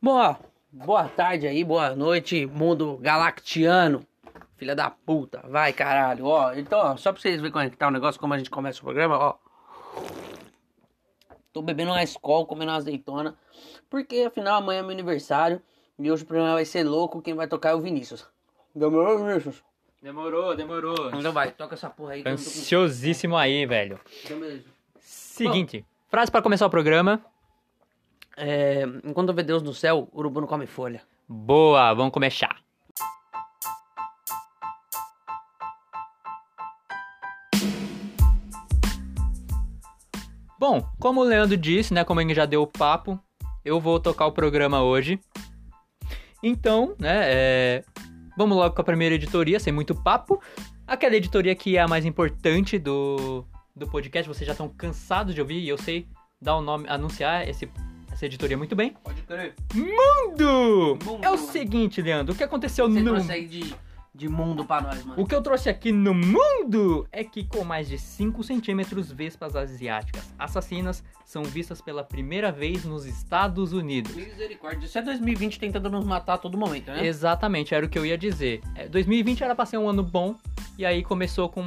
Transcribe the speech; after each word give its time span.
Boa, 0.00 0.38
boa 0.72 1.08
tarde 1.08 1.46
aí, 1.46 1.64
boa 1.64 1.94
noite, 1.94 2.46
mundo 2.46 2.98
galactiano. 3.00 4.06
Filha 4.56 4.74
da 4.74 4.90
puta, 4.90 5.42
vai 5.48 5.72
caralho. 5.72 6.26
Ó, 6.26 6.52
então, 6.54 6.78
ó, 6.78 6.96
só 6.96 7.12
pra 7.12 7.20
vocês 7.20 7.36
verem 7.36 7.52
como 7.52 7.64
é 7.64 7.70
que 7.70 7.76
tá 7.76 7.88
o 7.88 7.90
negócio, 7.90 8.20
como 8.20 8.34
a 8.34 8.38
gente 8.38 8.50
começa 8.50 8.80
o 8.80 8.84
programa, 8.84 9.16
ó. 9.18 9.34
Tô 11.52 11.62
bebendo 11.62 11.90
uma 11.92 12.02
escola, 12.02 12.46
comendo 12.46 12.70
uma 12.70 12.76
azeitona, 12.76 13.36
porque 13.88 14.24
afinal 14.26 14.58
amanhã 14.58 14.80
é 14.80 14.82
meu 14.82 14.90
aniversário 14.90 15.60
e 15.98 16.10
hoje 16.10 16.24
o 16.24 16.26
programa 16.26 16.54
vai 16.54 16.64
ser 16.64 16.82
louco, 16.82 17.22
quem 17.22 17.34
vai 17.34 17.46
tocar 17.46 17.70
é 17.70 17.74
o 17.74 17.80
Vinícius. 17.80 18.26
Demorou, 18.74 19.18
Vinícius? 19.18 19.62
Demorou, 20.02 20.54
demorou. 20.54 21.10
Então 21.14 21.32
vai, 21.32 21.50
toca 21.52 21.74
essa 21.74 21.88
porra 21.88 22.12
aí. 22.12 22.22
que 22.22 22.28
Ansiosíssimo 22.28 23.36
aí, 23.36 23.64
velho. 23.64 23.98
Então, 24.24 24.38
beleza. 24.38 24.64
Seguinte, 24.98 25.84
frase 26.08 26.30
pra 26.30 26.42
começar 26.42 26.66
o 26.66 26.70
programa. 26.70 27.24
É, 28.36 28.84
enquanto 29.04 29.28
houver 29.28 29.44
Deus 29.44 29.62
no 29.62 29.72
céu, 29.72 30.08
o 30.12 30.18
urubu 30.18 30.40
não 30.40 30.48
come 30.48 30.66
folha. 30.66 31.02
Boa, 31.28 31.94
vamos 31.94 32.12
começar. 32.12 32.64
Bom, 40.58 40.82
como 40.98 41.20
o 41.20 41.24
Leandro 41.24 41.56
disse, 41.56 41.92
né, 41.92 42.04
como 42.04 42.20
ele 42.20 42.34
já 42.34 42.46
deu 42.46 42.62
o 42.62 42.66
papo, 42.66 43.20
eu 43.64 43.78
vou 43.78 44.00
tocar 44.00 44.26
o 44.26 44.32
programa 44.32 44.82
hoje. 44.82 45.20
Então, 46.42 46.94
né, 46.98 47.20
é, 47.24 47.84
vamos 48.36 48.56
logo 48.56 48.74
com 48.74 48.80
a 48.80 48.84
primeira 48.84 49.14
editoria, 49.14 49.60
sem 49.60 49.72
muito 49.72 49.94
papo. 49.94 50.40
Aquela 50.86 51.16
editoria 51.16 51.54
que 51.54 51.76
é 51.76 51.80
a 51.80 51.88
mais 51.88 52.04
importante 52.04 52.78
do, 52.78 53.44
do 53.76 53.86
podcast, 53.86 54.26
vocês 54.26 54.46
já 54.46 54.52
estão 54.52 54.68
cansados 54.68 55.34
de 55.34 55.40
ouvir, 55.40 55.58
e 55.58 55.68
eu 55.68 55.76
sei 55.76 56.08
dar 56.40 56.56
o 56.56 56.62
nome, 56.62 56.86
anunciar 56.88 57.48
esse, 57.48 57.70
essa 58.24 58.26
editoria 58.26 58.56
muito 58.56 58.74
bem. 58.74 58.94
Pode 59.02 59.22
crer. 59.22 59.54
Mundo! 59.74 60.98
Mundo. 61.04 61.24
É 61.24 61.30
o 61.30 61.36
seguinte, 61.36 62.00
Leandro, 62.00 62.34
o 62.34 62.36
que 62.36 62.42
aconteceu 62.42 62.88
Você 62.88 63.00
no 63.00 63.32
aí 63.32 63.46
de, 63.46 63.74
de 64.14 64.28
mundo 64.28 64.64
pra 64.64 64.80
nós, 64.80 65.04
mano. 65.04 65.20
o 65.20 65.26
que 65.26 65.34
eu 65.34 65.42
trouxe 65.42 65.68
aqui 65.68 65.90
no 65.90 66.14
mundo 66.14 67.06
é 67.10 67.24
que 67.24 67.44
com 67.44 67.64
mais 67.64 67.88
de 67.88 67.98
5 67.98 68.44
centímetros, 68.44 69.10
vespas 69.10 69.56
asiáticas 69.56 70.32
assassinas 70.38 71.02
são 71.24 71.42
vistas 71.42 71.80
pela 71.80 72.04
primeira 72.04 72.52
vez 72.52 72.84
nos 72.84 73.06
Estados 73.06 73.72
Unidos. 73.72 74.14
Misericórdia. 74.14 74.86
Isso 74.86 74.96
é 74.98 75.02
2020 75.02 75.58
tentando 75.58 75.90
nos 75.90 76.04
matar 76.04 76.34
a 76.34 76.38
todo 76.38 76.56
momento, 76.56 76.92
né? 76.92 77.04
Exatamente, 77.04 77.74
era 77.74 77.84
o 77.84 77.88
que 77.88 77.98
eu 77.98 78.06
ia 78.06 78.16
dizer. 78.16 78.60
É, 78.76 78.86
2020 78.88 79.42
era 79.42 79.54
pra 79.54 79.66
ser 79.66 79.78
um 79.78 79.88
ano 79.88 80.02
bom, 80.02 80.36
e 80.78 80.84
aí 80.86 81.02
começou 81.02 81.48
com 81.48 81.64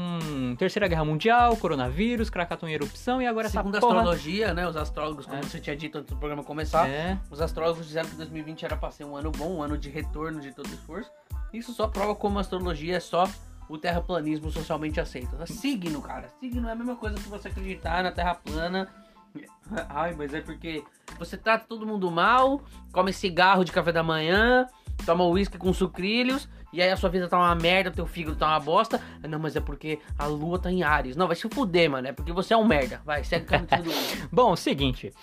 Terceira 0.57 0.87
Guerra 0.87 1.03
Mundial, 1.03 1.57
coronavírus, 1.57 2.29
Krakatoa 2.29 2.69
em 2.69 2.73
erupção, 2.73 3.21
e 3.21 3.27
agora 3.27 3.49
Segundo 3.49 3.75
a 3.75 3.77
essa 3.79 3.87
porra... 3.87 3.99
astrologia, 3.99 4.53
né? 4.53 4.65
Os 4.67 4.77
astrólogos, 4.77 5.25
como 5.25 5.37
É. 5.39 5.41
você 5.43 5.59
tinha 5.59 5.75
dito 5.75 5.97
antes 5.97 6.11
do 6.13 6.17
programa 6.17 6.43
começar, 6.43 6.87
É, 6.87 7.17
os 7.29 7.41
astrólogos 7.41 7.87
disseram 7.87 8.07
que 8.09 8.15
2020 8.15 8.63
era 8.63 8.77
pra 8.77 8.89
ser 8.91 9.03
um 9.03 9.17
ano 9.17 9.31
bom, 9.31 9.57
um 9.57 9.61
ano 9.63 9.77
de 9.77 9.89
retorno 9.89 10.39
de 10.39 10.53
todo 10.53 10.67
esforço. 10.67 11.11
Isso 11.53 11.73
só 11.73 11.87
prova 11.87 12.15
como 12.15 12.37
a 12.37 12.41
astrologia 12.41 12.97
é 12.97 12.99
só 12.99 13.27
o 13.69 13.77
terraplanismo 13.77 14.49
socialmente 14.49 14.99
aceito. 14.99 15.35
É 15.41 15.45
signo, 15.45 16.01
cara. 16.01 16.29
Signo 16.39 16.67
é 16.67 16.71
a 16.71 16.75
mesma 16.75 16.95
coisa 16.95 17.15
que 17.15 17.27
você 17.27 17.47
acreditar 17.47 18.03
na 18.03 18.11
terra 18.11 18.35
plana. 18.35 18.87
Ai, 19.89 20.15
mas 20.15 20.33
é 20.33 20.41
porque 20.41 20.83
você 21.19 21.37
trata 21.37 21.65
todo 21.67 21.85
mundo 21.85 22.09
mal, 22.09 22.61
come 22.91 23.11
cigarro 23.11 23.63
de 23.63 23.71
café 23.71 23.91
da 23.91 24.03
manhã, 24.03 24.67
toma 25.05 25.25
uísque 25.25 25.57
com 25.57 25.71
sucrilhos, 25.73 26.49
e 26.71 26.81
aí 26.81 26.89
a 26.89 26.97
sua 26.97 27.09
vida 27.09 27.27
tá 27.27 27.37
uma 27.37 27.55
merda, 27.55 27.91
teu 27.91 28.05
fígado 28.05 28.35
tá 28.35 28.47
uma 28.47 28.59
bosta. 28.59 29.01
Não, 29.27 29.39
mas 29.39 29.55
é 29.55 29.59
porque 29.59 29.99
a 30.17 30.25
lua 30.25 30.59
tá 30.59 30.71
em 30.71 30.83
Ares. 30.83 31.15
Não, 31.15 31.27
vai 31.27 31.35
se 31.35 31.47
fuder, 31.49 31.89
mano. 31.89 32.07
É 32.07 32.13
porque 32.13 32.31
você 32.31 32.53
é 32.53 32.57
um 32.57 32.65
merda. 32.65 33.01
Vai, 33.05 33.23
segue 33.23 33.45
o 33.45 33.47
caminho 33.47 33.83
do 33.83 33.89
mundo. 33.91 34.29
Bom, 34.31 34.55
seguinte. 34.55 35.13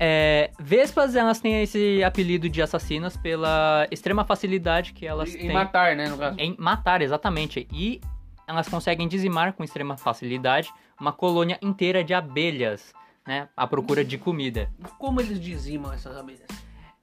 É, 0.00 0.50
Vespas, 0.58 1.16
elas 1.16 1.40
têm 1.40 1.62
esse 1.62 2.02
apelido 2.04 2.48
de 2.48 2.62
assassinas 2.62 3.16
pela 3.16 3.86
extrema 3.90 4.24
facilidade 4.24 4.92
que 4.92 5.06
elas 5.06 5.34
Em 5.34 5.38
têm 5.38 5.52
matar, 5.52 5.96
né, 5.96 6.08
no 6.08 6.16
caso. 6.16 6.38
em 6.38 6.54
matar, 6.58 7.02
exatamente. 7.02 7.66
E 7.72 8.00
elas 8.46 8.68
conseguem 8.68 9.08
dizimar 9.08 9.52
com 9.52 9.64
extrema 9.64 9.96
facilidade 9.96 10.72
uma 11.00 11.12
colônia 11.12 11.58
inteira 11.60 12.02
de 12.02 12.14
abelhas, 12.14 12.92
né? 13.26 13.48
À 13.56 13.66
procura 13.66 14.04
de 14.04 14.16
comida. 14.16 14.70
Como 14.98 15.20
eles 15.20 15.40
dizimam 15.40 15.92
essas 15.92 16.16
abelhas? 16.16 16.46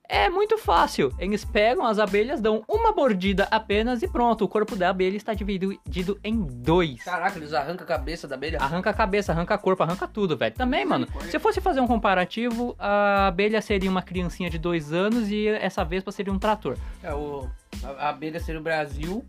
É 0.08 0.30
muito 0.30 0.58
fácil. 0.58 1.14
Eles 1.18 1.44
pegam 1.44 1.86
as 1.86 2.00
abelhas, 2.00 2.40
dão 2.40 2.64
uma 2.68 2.92
mordida 2.92 3.48
apenas 3.50 4.02
e 4.02 4.08
pronto. 4.08 4.44
O 4.44 4.48
corpo 4.48 4.76
da 4.76 4.90
abelha 4.90 5.18
está 5.18 5.34
dividido 5.34 6.20
em 6.24 6.42
dois. 6.42 7.04
Caraca, 7.04 7.38
eles 7.38 7.54
arrancam 7.54 7.84
a 7.84 7.88
cabeça 7.88 8.28
da 8.28 8.36
abelha? 8.36 8.60
Arranca 8.60 8.90
a 8.90 8.94
cabeça, 8.94 9.32
arranca 9.32 9.58
corpo, 9.58 9.84
arranca 9.84 10.08
tudo, 10.08 10.38
velho. 10.38 10.54
Também, 10.56 10.86
mano, 10.86 11.08
se 11.30 11.36
eu 11.36 11.40
fosse 11.40 11.60
fazer 11.60 11.82
um 11.82 11.88
comparativo, 11.88 12.76
a 12.78 13.28
abelha 13.28 13.62
seria 13.62 13.90
uma 13.90 14.02
criancinha 14.02 14.50
de 14.50 14.58
dois 14.58 14.94
anos 14.94 15.30
e 15.30 15.48
essa 15.48 15.84
vespa 15.84 16.12
seria 16.12 16.32
um 16.32 16.40
trator. 16.40 16.78
É, 17.02 17.14
o, 17.14 17.50
a, 17.84 17.90
a 18.06 18.10
abelha 18.10 18.40
seria 18.40 18.60
o 18.60 18.64
Brasil 18.64 19.26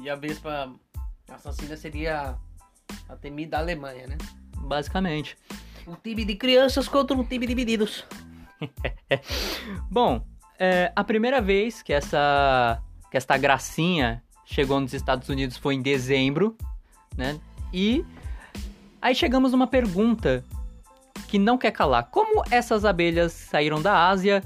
e 0.00 0.08
a 0.08 0.16
vespa 0.16 0.72
assassina 1.30 1.76
seria 1.76 2.36
a 3.08 3.16
temida 3.16 3.58
Alemanha, 3.58 4.06
né? 4.06 4.16
Basicamente. 4.56 5.36
Um 5.86 5.94
time 5.94 6.24
de 6.24 6.34
crianças 6.36 6.88
contra 6.88 7.16
um 7.16 7.24
time 7.24 7.46
de 7.46 7.54
meninos. 7.54 8.04
Bom, 9.90 10.24
é, 10.58 10.92
a 10.94 11.02
primeira 11.04 11.40
vez 11.40 11.82
que 11.82 11.92
essa, 11.92 12.82
que 13.10 13.16
esta 13.16 13.36
gracinha 13.36 14.22
chegou 14.44 14.80
nos 14.80 14.92
Estados 14.92 15.28
Unidos 15.28 15.56
foi 15.56 15.74
em 15.74 15.82
dezembro, 15.82 16.56
né? 17.16 17.38
E 17.72 18.04
aí 19.00 19.14
chegamos 19.14 19.52
numa 19.52 19.66
pergunta 19.66 20.44
que 21.28 21.38
não 21.38 21.56
quer 21.56 21.70
calar. 21.70 22.08
Como 22.10 22.42
essas 22.50 22.84
abelhas 22.84 23.32
saíram 23.32 23.80
da 23.80 24.08
Ásia 24.08 24.42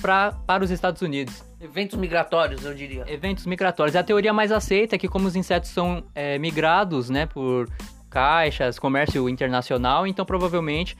pra, 0.00 0.32
para 0.32 0.62
os 0.62 0.70
Estados 0.70 1.00
Unidos? 1.02 1.42
Eventos 1.60 1.98
migratórios, 1.98 2.64
eu 2.64 2.74
diria. 2.74 3.04
Eventos 3.06 3.44
migratórios. 3.46 3.96
A 3.96 4.02
teoria 4.02 4.32
mais 4.32 4.52
aceita 4.52 4.96
é 4.96 4.98
que 4.98 5.08
como 5.08 5.26
os 5.26 5.36
insetos 5.36 5.70
são 5.70 6.04
é, 6.14 6.38
migrados, 6.38 7.10
né, 7.10 7.26
por 7.26 7.68
caixas, 8.08 8.78
comércio 8.78 9.28
internacional, 9.28 10.06
então 10.06 10.24
provavelmente 10.24 10.96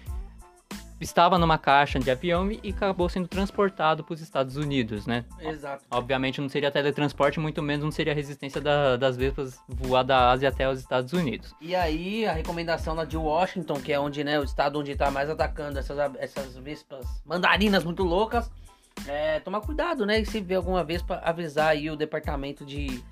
estava 1.00 1.38
numa 1.38 1.56
caixa 1.58 1.98
de 1.98 2.10
avião 2.10 2.50
e 2.50 2.70
acabou 2.70 3.08
sendo 3.08 3.26
transportado 3.26 4.04
para 4.04 4.14
os 4.14 4.20
Estados 4.20 4.56
Unidos, 4.56 5.06
né? 5.06 5.24
Exato. 5.40 5.84
Obviamente 5.90 6.40
não 6.40 6.48
seria 6.48 6.70
teletransporte, 6.70 7.40
muito 7.40 7.62
menos 7.62 7.84
não 7.84 7.90
seria 7.90 8.14
resistência 8.14 8.60
da- 8.60 8.96
das 8.96 9.16
vespas 9.16 9.58
voar 9.66 10.02
da 10.02 10.30
Ásia 10.30 10.48
até 10.48 10.68
os 10.68 10.78
Estados 10.78 11.12
Unidos. 11.12 11.54
E 11.60 11.74
aí, 11.74 12.26
a 12.26 12.32
recomendação 12.32 12.94
lá 12.94 13.04
de 13.04 13.16
Washington, 13.16 13.74
que 13.80 13.92
é 13.92 13.98
onde, 13.98 14.22
né, 14.22 14.38
o 14.38 14.44
estado 14.44 14.78
onde 14.78 14.94
tá 14.94 15.10
mais 15.10 15.30
atacando 15.30 15.78
essas, 15.78 15.98
essas 16.18 16.56
vespas 16.56 17.06
mandarinas 17.24 17.82
muito 17.84 18.02
loucas, 18.02 18.50
é 19.06 19.40
tomar 19.40 19.62
cuidado, 19.62 20.04
né? 20.04 20.20
E 20.20 20.26
se 20.26 20.40
vê 20.40 20.56
alguma 20.56 20.84
vespa, 20.84 21.20
avisar 21.24 21.68
aí 21.68 21.88
o 21.90 21.96
departamento 21.96 22.64
de 22.66 23.02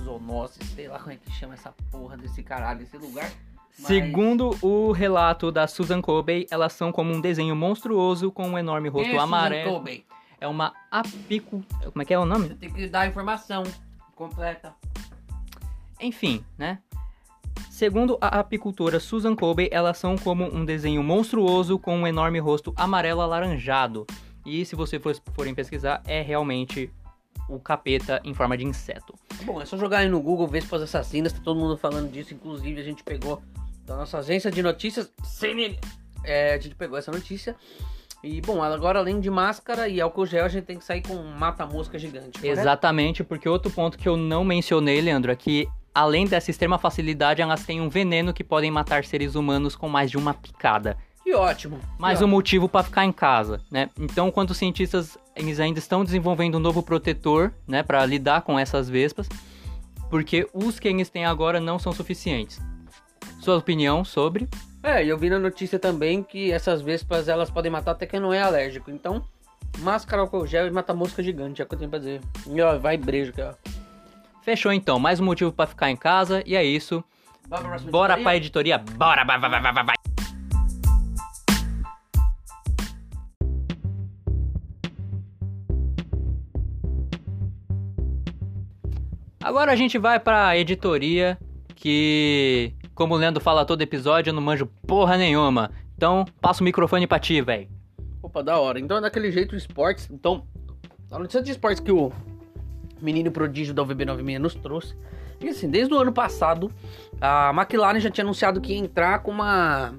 zoonoses, 0.00 0.66
sei 0.70 0.88
lá 0.88 0.98
como 0.98 1.12
é 1.12 1.16
que 1.16 1.30
chama 1.32 1.54
essa 1.54 1.72
porra 1.90 2.16
desse 2.16 2.42
caralho, 2.42 2.82
esse 2.82 2.96
lugar. 2.96 3.30
Mas- 3.78 3.86
Segundo 3.86 4.56
o 4.60 4.92
relato 4.92 5.50
da 5.50 5.66
Susan 5.66 6.00
Colby, 6.00 6.46
elas 6.50 6.72
são 6.72 6.92
como 6.92 7.12
um 7.12 7.20
desenho 7.20 7.56
monstruoso 7.56 8.30
com 8.30 8.46
um 8.48 8.58
enorme 8.58 8.88
rosto 8.88 9.08
Quem 9.08 9.16
é 9.16 9.20
Susan 9.20 9.24
amarelo. 9.24 9.70
Colby? 9.72 10.06
É 10.40 10.46
uma 10.48 10.72
apicu... 10.90 11.64
Como 11.84 12.02
é 12.02 12.04
que 12.04 12.12
é 12.12 12.18
o 12.18 12.24
nome? 12.24 12.48
Você 12.48 12.54
tem 12.54 12.70
que 12.72 12.88
dar 12.88 13.00
a 13.02 13.06
informação 13.06 13.62
completa. 14.14 14.74
Enfim, 16.00 16.44
né? 16.58 16.80
Segundo 17.70 18.18
a 18.20 18.40
apicultora 18.40 19.00
Susan 19.00 19.34
Colby, 19.34 19.68
elas 19.72 19.98
são 19.98 20.16
como 20.16 20.44
um 20.44 20.64
desenho 20.64 21.02
monstruoso 21.02 21.78
com 21.78 21.96
um 21.96 22.06
enorme 22.06 22.38
rosto 22.38 22.72
amarelo 22.76 23.20
alaranjado. 23.20 24.06
E 24.44 24.64
se 24.64 24.74
você 24.76 24.98
for, 24.98 25.16
forem 25.32 25.54
pesquisar, 25.54 26.02
é 26.06 26.20
realmente 26.20 26.92
o 27.48 27.58
capeta 27.58 28.20
em 28.24 28.34
forma 28.34 28.56
de 28.56 28.64
inseto. 28.64 29.14
Bom, 29.44 29.60
é 29.60 29.64
só 29.64 29.76
jogar 29.76 29.98
aí 29.98 30.08
no 30.08 30.20
Google 30.20 30.46
Vespas 30.46 30.82
Assassinas, 30.82 31.32
tá 31.32 31.40
todo 31.42 31.58
mundo 31.58 31.76
falando 31.76 32.10
disso. 32.10 32.34
Inclusive, 32.34 32.80
a 32.80 32.84
gente 32.84 33.02
pegou 33.02 33.42
da 33.84 33.96
nossa 33.96 34.18
agência 34.18 34.50
de 34.50 34.62
notícias, 34.62 35.10
CNN. 35.24 35.76
É, 36.24 36.54
a 36.54 36.58
gente 36.58 36.74
pegou 36.74 36.96
essa 36.96 37.10
notícia. 37.10 37.56
E, 38.22 38.40
bom, 38.40 38.62
agora 38.62 39.00
além 39.00 39.18
de 39.18 39.28
máscara 39.28 39.88
e 39.88 40.00
álcool 40.00 40.26
gel, 40.26 40.44
a 40.44 40.48
gente 40.48 40.64
tem 40.64 40.78
que 40.78 40.84
sair 40.84 41.02
com 41.02 41.14
um 41.14 41.32
mata-mosca 41.32 41.98
gigante. 41.98 42.38
correto? 42.38 42.60
Exatamente, 42.60 43.24
porque 43.24 43.48
outro 43.48 43.70
ponto 43.70 43.98
que 43.98 44.08
eu 44.08 44.16
não 44.16 44.44
mencionei, 44.44 45.00
Leandro, 45.00 45.32
é 45.32 45.36
que 45.36 45.68
além 45.92 46.26
dessa 46.26 46.50
extrema 46.50 46.78
facilidade, 46.78 47.42
elas 47.42 47.64
têm 47.64 47.80
um 47.80 47.88
veneno 47.88 48.32
que 48.32 48.44
podem 48.44 48.70
matar 48.70 49.04
seres 49.04 49.34
humanos 49.34 49.74
com 49.74 49.88
mais 49.88 50.10
de 50.10 50.16
uma 50.16 50.32
picada. 50.32 50.96
Que 51.24 51.34
ótimo. 51.34 51.80
Mais 51.98 52.22
um 52.22 52.26
motivo 52.26 52.68
para 52.68 52.84
ficar 52.84 53.04
em 53.04 53.12
casa, 53.12 53.60
né? 53.70 53.90
Então, 53.98 54.30
quando 54.30 54.50
os 54.50 54.56
cientistas 54.56 55.16
eles 55.34 55.60
ainda 55.60 55.78
estão 55.78 56.04
desenvolvendo 56.04 56.56
um 56.56 56.60
novo 56.60 56.82
protetor, 56.82 57.52
né, 57.66 57.82
para 57.82 58.04
lidar 58.04 58.42
com 58.42 58.58
essas 58.58 58.88
vespas, 58.88 59.28
porque 60.10 60.46
os 60.52 60.78
que 60.78 60.88
eles 60.88 61.08
têm 61.08 61.24
agora 61.24 61.58
não 61.58 61.78
são 61.78 61.92
suficientes 61.92 62.60
sua 63.42 63.56
opinião 63.56 64.04
sobre. 64.04 64.48
É, 64.82 65.04
eu 65.04 65.18
vi 65.18 65.28
na 65.28 65.38
notícia 65.38 65.78
também 65.78 66.22
que 66.22 66.52
essas 66.52 66.80
vespas 66.80 67.28
elas 67.28 67.50
podem 67.50 67.70
matar 67.70 67.90
até 67.90 68.06
quem 68.06 68.20
não 68.20 68.32
é 68.32 68.40
alérgico. 68.40 68.90
Então, 68.90 69.24
máscara, 69.80 70.22
álcool 70.22 70.46
gel 70.46 70.66
e 70.66 70.70
mata 70.70 70.94
mosca 70.94 71.22
gigante, 71.22 71.60
é 71.60 71.64
o 71.64 71.68
que 71.68 71.74
eu 71.74 71.78
tenho 71.78 71.90
pra 71.90 71.98
dizer. 71.98 72.20
E 72.46 72.60
ó, 72.60 72.78
vai 72.78 72.96
brejo, 72.96 73.32
cara. 73.32 73.58
Fechou 74.42 74.72
então, 74.72 74.98
mais 74.98 75.18
um 75.18 75.24
motivo 75.24 75.52
para 75.52 75.66
ficar 75.66 75.90
em 75.90 75.96
casa 75.96 76.42
e 76.46 76.54
é 76.54 76.64
isso. 76.64 77.02
Bora 77.90 78.16
pra 78.16 78.36
editoria? 78.36 78.78
Bora! 78.78 79.24
Vai, 79.24 79.38
vai, 79.38 79.50
vai, 79.50 79.72
vai, 79.72 79.84
vai. 79.84 79.94
Agora 89.42 89.72
a 89.72 89.76
gente 89.76 89.98
vai 89.98 90.20
pra 90.20 90.56
editoria 90.56 91.36
que 91.74 92.72
como 92.94 93.14
o 93.14 93.16
Leandro 93.16 93.42
fala 93.42 93.64
todo 93.64 93.82
episódio, 93.82 94.30
eu 94.30 94.34
não 94.34 94.42
manjo 94.42 94.66
porra 94.86 95.16
nenhuma. 95.16 95.70
Então, 95.96 96.24
passa 96.40 96.60
o 96.60 96.64
microfone 96.64 97.06
pra 97.06 97.18
ti, 97.18 97.40
velho. 97.40 97.68
Opa, 98.22 98.42
da 98.42 98.58
hora. 98.58 98.78
Então 98.78 98.98
é 98.98 99.00
daquele 99.00 99.30
jeito 99.30 99.56
esportes. 99.56 100.08
Então, 100.10 100.46
a 101.10 101.18
notícia 101.18 101.42
de 101.42 101.50
esportes 101.50 101.80
que 101.80 101.92
o 101.92 102.12
menino 103.00 103.30
prodígio 103.30 103.74
da 103.74 103.84
UVB96 103.84 104.38
nos 104.38 104.54
trouxe. 104.54 104.96
E 105.40 105.48
assim, 105.48 105.68
desde 105.68 105.92
o 105.92 105.98
ano 105.98 106.12
passado, 106.12 106.72
a 107.20 107.50
McLaren 107.50 107.98
já 107.98 108.10
tinha 108.10 108.24
anunciado 108.24 108.60
que 108.60 108.72
ia 108.72 108.78
entrar 108.78 109.20
com 109.20 109.32
uma 109.32 109.92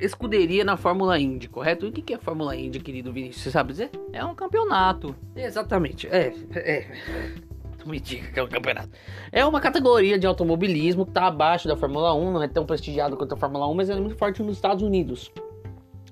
escuderia 0.00 0.64
na 0.64 0.76
Fórmula 0.76 1.18
Indy, 1.18 1.48
correto? 1.48 1.84
E 1.84 1.88
o 1.90 1.92
que 1.92 2.14
é 2.14 2.18
Fórmula 2.18 2.56
Indy, 2.56 2.80
querido 2.80 3.12
Vinícius? 3.12 3.42
Você 3.42 3.50
sabe 3.50 3.72
dizer? 3.72 3.90
É 4.12 4.24
um 4.24 4.34
campeonato. 4.34 5.14
Exatamente, 5.36 6.08
é. 6.08 6.32
é. 6.54 7.40
Me 7.86 8.00
diga 8.00 8.30
que 8.32 8.38
é 8.38 8.42
um 8.42 8.48
campeonato. 8.48 8.90
É 9.32 9.44
uma 9.44 9.60
categoria 9.60 10.18
de 10.18 10.26
automobilismo 10.26 11.04
que 11.04 11.10
está 11.10 11.26
abaixo 11.26 11.66
da 11.68 11.76
Fórmula 11.76 12.14
1, 12.14 12.32
não 12.32 12.42
é 12.42 12.48
tão 12.48 12.66
prestigiado 12.66 13.16
quanto 13.16 13.34
a 13.34 13.36
Fórmula 13.36 13.68
1, 13.68 13.74
mas 13.74 13.90
é 13.90 13.96
muito 13.96 14.16
forte 14.16 14.42
nos 14.42 14.56
Estados 14.56 14.82
Unidos. 14.82 15.30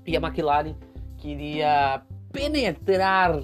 E 0.06 0.16
a 0.16 0.20
McLaren 0.20 0.74
queria 1.18 2.02
penetrar 2.32 3.40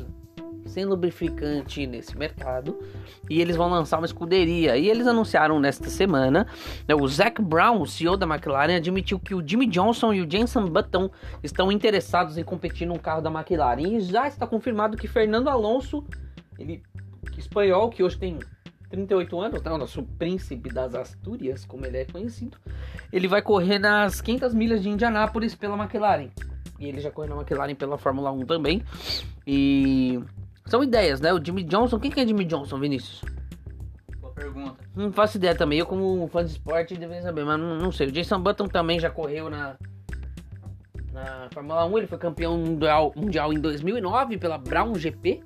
sem 0.67 0.85
lubrificante 0.85 1.87
nesse 1.87 2.17
mercado 2.17 2.79
e 3.29 3.41
eles 3.41 3.57
vão 3.57 3.69
lançar 3.69 3.99
uma 3.99 4.07
escuderia. 4.07 4.77
E 4.77 4.89
eles 4.89 5.07
anunciaram 5.07 5.61
nesta 5.61 5.89
semana, 5.91 6.47
né, 6.87 6.95
o 6.95 7.07
Zac 7.07 7.41
Brown, 7.43 7.81
o 7.81 7.87
CEO 7.87 8.17
da 8.17 8.27
McLaren, 8.27 8.77
admitiu 8.77 9.19
que 9.19 9.35
o 9.35 9.47
Jimmy 9.47 9.67
Johnson 9.67 10.13
e 10.13 10.23
o 10.23 10.31
Jenson 10.31 10.67
Button 10.67 11.11
estão 11.43 11.71
interessados 11.71 12.39
em 12.39 12.45
competir 12.45 12.87
num 12.87 12.99
carro 12.99 13.21
da 13.21 13.31
McLaren. 13.31 13.97
E 13.97 14.01
já 14.01 14.27
está 14.27 14.47
confirmado 14.47 14.97
que 14.97 15.07
Fernando 15.07 15.49
Alonso, 15.49 16.05
ele 16.59 16.83
espanhol, 17.39 17.91
que 17.91 18.03
hoje 18.03 18.19
tem 18.19 18.39
38 18.91 19.41
anos, 19.41 19.63
né, 19.63 19.71
o 19.73 19.79
nosso 19.79 20.03
príncipe 20.03 20.73
das 20.73 20.95
Astúrias, 20.95 21.65
como 21.65 21.85
ele 21.85 21.99
é 21.99 22.05
conhecido, 22.05 22.57
ele 23.13 23.27
vai 23.27 23.43
correr 23.43 23.79
nas 23.79 24.21
500 24.21 24.55
milhas 24.55 24.83
de 24.83 24.89
Indianápolis 24.89 25.55
pela 25.55 25.77
McLaren. 25.77 26.31
E 26.79 26.87
ele 26.87 27.01
já 27.01 27.11
correu 27.11 27.35
na 27.35 27.41
McLaren 27.41 27.75
pela 27.75 27.99
Fórmula 27.99 28.31
1 28.31 28.47
também. 28.47 28.83
E 29.47 30.21
são 30.67 30.83
ideias, 30.83 31.21
né? 31.21 31.33
O 31.33 31.45
Jimmy 31.45 31.65
Johnson, 31.65 31.99
quem 31.99 32.11
que 32.11 32.21
é 32.21 32.27
Jimmy 32.27 32.45
Johnson, 32.45 32.79
Vinícius? 32.79 33.23
Boa 34.21 34.33
pergunta. 34.33 34.77
Não 34.95 35.13
faço 35.13 35.37
ideia 35.37 35.55
também, 35.55 35.79
eu 35.79 35.87
como 35.87 36.29
fã 36.29 36.45
de 36.45 36.53
esporte 36.53 36.97
deveria 36.97 37.23
saber, 37.23 37.45
mas 37.45 37.59
não, 37.59 37.77
não 37.77 37.93
sei. 37.93 38.09
O 38.09 38.13
Jason 38.13 38.41
Button 38.41 38.69
também 38.69 38.99
já 39.01 39.11
correu 39.11 39.51
na 39.51 39.77
na 41.13 41.49
Fórmula 41.53 41.85
1, 41.87 41.99
ele 41.99 42.07
foi 42.09 42.19
campeão 42.19 42.59
mundial, 42.59 43.13
mundial 43.15 43.53
em 43.53 43.61
2009 43.61 44.37
pela 44.37 44.59
Brown 44.59 44.97
GP 44.97 45.45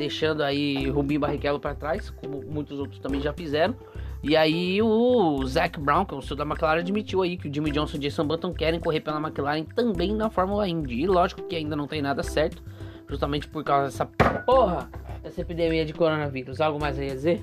deixando 0.00 0.42
aí 0.42 0.88
Rubinho 0.88 1.20
Barrichello 1.20 1.60
para 1.60 1.74
trás, 1.74 2.08
como 2.08 2.42
muitos 2.42 2.78
outros 2.78 2.98
também 2.98 3.20
já 3.20 3.34
fizeram. 3.34 3.76
E 4.22 4.34
aí 4.34 4.80
o 4.80 5.46
Zac 5.46 5.78
Brown, 5.78 6.06
que 6.06 6.14
é 6.14 6.16
o 6.16 6.22
senhor 6.22 6.36
da 6.36 6.44
McLaren, 6.44 6.80
admitiu 6.80 7.20
aí 7.20 7.36
que 7.36 7.48
o 7.48 7.54
Jimmy 7.54 7.70
Johnson 7.70 7.98
e 7.98 8.00
Jason 8.00 8.26
Button 8.26 8.54
querem 8.54 8.80
correr 8.80 9.00
pela 9.00 9.18
McLaren 9.18 9.64
também 9.64 10.14
na 10.14 10.30
Fórmula 10.30 10.66
Indy. 10.66 11.02
E 11.02 11.06
lógico 11.06 11.42
que 11.42 11.54
ainda 11.54 11.76
não 11.76 11.86
tem 11.86 12.00
nada 12.00 12.22
certo, 12.22 12.62
justamente 13.08 13.46
por 13.46 13.62
causa 13.62 13.86
dessa 13.86 14.06
porra, 14.46 14.90
dessa 15.22 15.42
epidemia 15.42 15.84
de 15.84 15.92
coronavírus. 15.92 16.62
Algo 16.62 16.80
mais 16.80 16.98
a 16.98 17.02
dizer? 17.02 17.42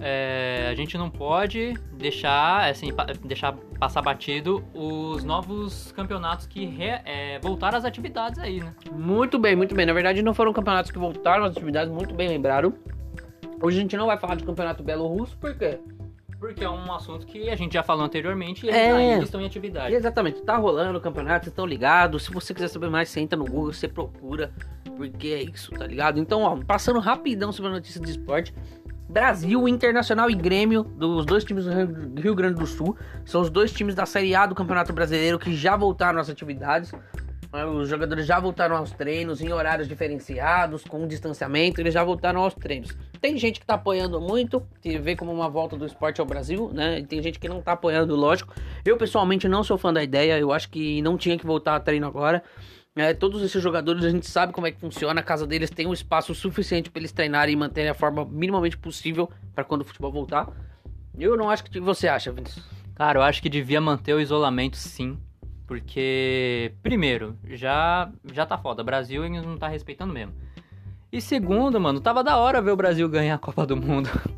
É, 0.00 0.68
a 0.70 0.74
gente 0.74 0.96
não 0.96 1.10
pode 1.10 1.74
deixar, 1.92 2.70
assim, 2.70 2.90
deixar 3.24 3.52
passar 3.80 4.00
batido 4.00 4.64
os 4.72 5.24
novos 5.24 5.92
campeonatos 5.92 6.46
que 6.46 6.64
re, 6.66 7.00
é, 7.04 7.38
voltaram 7.40 7.78
às 7.78 7.84
atividades 7.84 8.38
aí, 8.38 8.60
né? 8.60 8.72
Muito 8.92 9.38
bem, 9.38 9.56
muito 9.56 9.74
bem. 9.74 9.86
Na 9.86 9.92
verdade, 9.92 10.22
não 10.22 10.34
foram 10.34 10.52
campeonatos 10.52 10.90
que 10.90 10.98
voltaram 10.98 11.44
às 11.44 11.56
atividades, 11.56 11.92
muito 11.92 12.14
bem 12.14 12.28
lembrado. 12.28 12.74
Hoje 13.60 13.78
a 13.78 13.80
gente 13.80 13.96
não 13.96 14.06
vai 14.06 14.16
falar 14.16 14.36
de 14.36 14.44
campeonato 14.44 14.84
belo-russo, 14.84 15.36
por 15.36 15.56
quê? 15.56 15.80
Porque 16.38 16.62
é 16.62 16.70
um 16.70 16.92
assunto 16.92 17.26
que 17.26 17.50
a 17.50 17.56
gente 17.56 17.72
já 17.72 17.82
falou 17.82 18.04
anteriormente 18.04 18.64
e 18.64 18.70
é... 18.70 18.92
ainda 18.92 19.24
estão 19.24 19.40
em 19.40 19.46
atividade. 19.46 19.92
Exatamente, 19.92 20.40
tá 20.42 20.56
rolando 20.56 20.96
o 20.96 21.00
campeonato, 21.00 21.46
vocês 21.46 21.52
estão 21.52 21.66
ligados. 21.66 22.24
Se 22.24 22.30
você 22.30 22.54
quiser 22.54 22.68
saber 22.68 22.88
mais, 22.88 23.08
você 23.08 23.18
entra 23.18 23.36
no 23.36 23.44
Google, 23.44 23.72
você 23.72 23.88
procura, 23.88 24.52
porque 24.96 25.28
é 25.28 25.42
isso, 25.42 25.72
tá 25.72 25.84
ligado? 25.84 26.20
Então, 26.20 26.42
ó, 26.42 26.56
passando 26.64 27.00
rapidão 27.00 27.50
sobre 27.50 27.72
a 27.72 27.74
notícia 27.74 28.00
de 28.00 28.10
esporte. 28.10 28.54
Brasil, 29.08 29.66
Internacional 29.66 30.30
e 30.30 30.34
Grêmio, 30.34 30.82
dos 30.84 31.24
dois 31.24 31.42
times 31.42 31.64
do 31.64 32.20
Rio 32.20 32.34
Grande 32.34 32.58
do 32.58 32.66
Sul. 32.66 32.96
São 33.24 33.40
os 33.40 33.48
dois 33.48 33.72
times 33.72 33.94
da 33.94 34.04
Série 34.04 34.34
A 34.34 34.44
do 34.44 34.54
Campeonato 34.54 34.92
Brasileiro 34.92 35.38
que 35.38 35.54
já 35.54 35.76
voltaram 35.76 36.20
às 36.20 36.28
atividades. 36.28 36.92
Os 37.74 37.88
jogadores 37.88 38.26
já 38.26 38.38
voltaram 38.38 38.76
aos 38.76 38.92
treinos 38.92 39.40
em 39.40 39.50
horários 39.50 39.88
diferenciados, 39.88 40.84
com 40.84 41.06
distanciamento, 41.06 41.80
eles 41.80 41.94
já 41.94 42.04
voltaram 42.04 42.42
aos 42.42 42.54
treinos. 42.54 42.94
Tem 43.22 43.38
gente 43.38 43.58
que 43.58 43.64
tá 43.64 43.74
apoiando 43.74 44.20
muito, 44.20 44.62
que 44.82 44.98
vê 44.98 45.16
como 45.16 45.32
uma 45.32 45.48
volta 45.48 45.74
do 45.74 45.86
esporte 45.86 46.20
ao 46.20 46.26
Brasil, 46.26 46.70
né? 46.74 46.98
E 46.98 47.06
tem 47.06 47.22
gente 47.22 47.38
que 47.38 47.48
não 47.48 47.62
tá 47.62 47.72
apoiando, 47.72 48.14
lógico. 48.14 48.54
Eu 48.84 48.98
pessoalmente 48.98 49.48
não 49.48 49.64
sou 49.64 49.78
fã 49.78 49.90
da 49.90 50.02
ideia, 50.02 50.38
eu 50.38 50.52
acho 50.52 50.68
que 50.68 51.00
não 51.00 51.16
tinha 51.16 51.38
que 51.38 51.46
voltar 51.46 51.76
a 51.76 51.80
treino 51.80 52.06
agora. 52.06 52.42
É, 53.00 53.14
todos 53.14 53.42
esses 53.42 53.62
jogadores 53.62 54.04
a 54.04 54.10
gente 54.10 54.26
sabe 54.26 54.52
como 54.52 54.66
é 54.66 54.72
que 54.72 54.80
funciona. 54.80 55.20
A 55.20 55.24
casa 55.24 55.46
deles 55.46 55.70
tem 55.70 55.86
um 55.86 55.92
espaço 55.92 56.34
suficiente 56.34 56.90
para 56.90 57.00
eles 57.00 57.12
treinarem 57.12 57.54
e 57.54 57.56
manterem 57.56 57.90
a 57.90 57.94
forma 57.94 58.24
minimamente 58.24 58.76
possível 58.76 59.30
para 59.54 59.62
quando 59.62 59.82
o 59.82 59.84
futebol 59.84 60.10
voltar. 60.10 60.48
Eu 61.18 61.36
não 61.36 61.48
acho 61.48 61.64
que 61.64 61.80
você 61.80 62.08
acha, 62.08 62.32
Vinícius. 62.32 62.64
Cara, 62.94 63.18
eu 63.18 63.22
acho 63.22 63.40
que 63.40 63.48
devia 63.48 63.80
manter 63.80 64.14
o 64.14 64.20
isolamento 64.20 64.76
sim. 64.76 65.16
Porque, 65.66 66.72
primeiro, 66.82 67.36
já, 67.50 68.10
já 68.32 68.46
tá 68.46 68.56
foda. 68.56 68.82
O 68.82 68.84
Brasil 68.84 69.28
não 69.28 69.58
tá 69.58 69.68
respeitando 69.68 70.12
mesmo. 70.12 70.32
E 71.12 71.20
segundo, 71.20 71.80
mano, 71.80 72.00
tava 72.00 72.24
da 72.24 72.36
hora 72.36 72.60
ver 72.60 72.70
o 72.70 72.76
Brasil 72.76 73.08
ganhar 73.08 73.34
a 73.34 73.38
Copa 73.38 73.64
do 73.66 73.76
Mundo. 73.76 74.10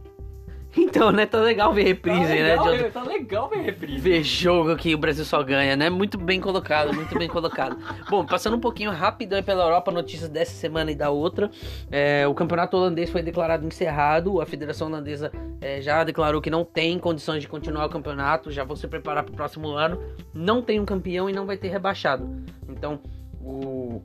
Então, 0.76 1.10
né? 1.10 1.26
Tá 1.26 1.40
legal 1.40 1.72
ver 1.72 1.84
reprise, 1.84 2.26
tá 2.26 2.32
legal, 2.32 2.66
né? 2.66 2.90
Tá 2.90 3.02
legal 3.02 3.48
ver 3.48 3.62
reprise. 3.62 3.98
Ver 3.98 4.22
jogo 4.22 4.76
que 4.76 4.94
o 4.94 4.98
Brasil 4.98 5.24
só 5.24 5.42
ganha, 5.42 5.76
né? 5.76 5.90
Muito 5.90 6.16
bem 6.16 6.40
colocado, 6.40 6.94
muito 6.94 7.18
bem 7.18 7.28
colocado. 7.28 7.76
Bom, 8.08 8.24
passando 8.24 8.56
um 8.56 8.60
pouquinho 8.60 8.90
rapidão 8.90 9.42
pela 9.42 9.64
Europa, 9.64 9.90
notícias 9.90 10.28
dessa 10.28 10.52
semana 10.52 10.92
e 10.92 10.94
da 10.94 11.10
outra. 11.10 11.50
É, 11.90 12.26
o 12.26 12.34
campeonato 12.34 12.76
holandês 12.76 13.10
foi 13.10 13.22
declarado 13.22 13.66
encerrado. 13.66 14.40
A 14.40 14.46
Federação 14.46 14.86
Holandesa 14.86 15.32
é, 15.60 15.80
já 15.80 16.04
declarou 16.04 16.40
que 16.40 16.50
não 16.50 16.64
tem 16.64 16.98
condições 16.98 17.42
de 17.42 17.48
continuar 17.48 17.86
o 17.86 17.88
campeonato. 17.88 18.50
Já 18.50 18.62
vão 18.62 18.76
se 18.76 18.86
preparar 18.86 19.24
para 19.24 19.32
o 19.32 19.36
próximo 19.36 19.70
ano. 19.70 20.00
Não 20.32 20.62
tem 20.62 20.78
um 20.78 20.84
campeão 20.84 21.28
e 21.28 21.32
não 21.32 21.46
vai 21.46 21.56
ter 21.56 21.68
rebaixado. 21.68 22.28
Então, 22.68 23.00
o 23.40 24.02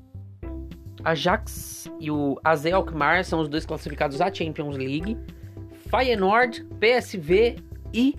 Ajax 1.04 1.92
e 2.00 2.10
o 2.10 2.40
AZ 2.44 2.66
Alkmaar 2.66 3.24
são 3.24 3.40
os 3.40 3.48
dois 3.48 3.66
classificados 3.66 4.20
à 4.20 4.34
Champions 4.34 4.76
League. 4.76 5.16
Feyenoord, 5.90 6.66
PSV 6.80 7.58
e 7.94 8.16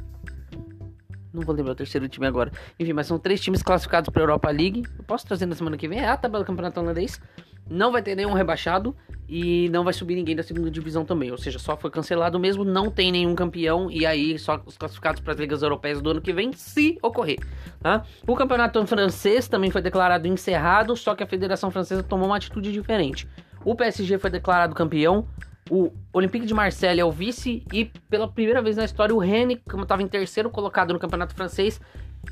não 1.36 1.42
vou 1.42 1.54
lembrar 1.54 1.72
o 1.72 1.76
terceiro 1.76 2.08
time 2.08 2.26
agora. 2.26 2.50
Enfim, 2.80 2.94
mas 2.94 3.06
são 3.06 3.18
três 3.18 3.40
times 3.40 3.62
classificados 3.62 4.08
para 4.08 4.22
a 4.22 4.24
Europa 4.24 4.50
League. 4.50 4.84
Eu 4.96 5.04
posso 5.04 5.26
trazer 5.26 5.44
na 5.44 5.54
semana 5.54 5.76
que 5.76 5.86
vem 5.86 6.00
é 6.00 6.08
a 6.08 6.16
tabela 6.16 6.42
do 6.42 6.46
Campeonato 6.46 6.80
Holandês. 6.80 7.20
Não 7.68 7.92
vai 7.92 8.00
ter 8.00 8.14
nenhum 8.14 8.32
rebaixado 8.32 8.96
e 9.28 9.68
não 9.70 9.84
vai 9.84 9.92
subir 9.92 10.14
ninguém 10.14 10.34
da 10.34 10.42
segunda 10.42 10.70
divisão 10.70 11.04
também. 11.04 11.30
Ou 11.30 11.36
seja, 11.36 11.58
só 11.58 11.76
foi 11.76 11.90
cancelado 11.90 12.38
mesmo, 12.38 12.64
não 12.64 12.90
tem 12.90 13.12
nenhum 13.12 13.34
campeão 13.34 13.90
e 13.90 14.06
aí 14.06 14.38
só 14.38 14.62
os 14.64 14.78
classificados 14.78 15.20
para 15.20 15.34
as 15.34 15.38
ligas 15.38 15.62
europeias 15.62 16.00
do 16.00 16.10
ano 16.10 16.22
que 16.22 16.32
vem, 16.32 16.52
se 16.52 16.96
ocorrer. 17.02 17.38
Tá? 17.80 18.04
O 18.26 18.34
campeonato 18.34 18.84
francês 18.86 19.46
também 19.46 19.70
foi 19.70 19.82
declarado 19.82 20.26
encerrado, 20.26 20.96
só 20.96 21.14
que 21.14 21.22
a 21.22 21.26
Federação 21.26 21.70
Francesa 21.70 22.02
tomou 22.02 22.28
uma 22.28 22.36
atitude 22.36 22.72
diferente. 22.72 23.28
O 23.64 23.74
PSG 23.74 24.16
foi 24.16 24.30
declarado 24.30 24.74
campeão, 24.74 25.28
o 25.70 25.92
Olympique 26.12 26.46
de 26.46 26.54
Marseille 26.54 27.00
é 27.00 27.04
o 27.04 27.10
vice 27.10 27.64
e 27.72 27.86
pela 28.08 28.28
primeira 28.28 28.62
vez 28.62 28.76
na 28.76 28.84
história 28.84 29.14
o 29.14 29.18
Rennes, 29.18 29.58
como 29.68 29.82
estava 29.82 30.02
em 30.02 30.08
terceiro 30.08 30.48
colocado 30.50 30.92
no 30.92 30.98
campeonato 30.98 31.34
francês, 31.34 31.80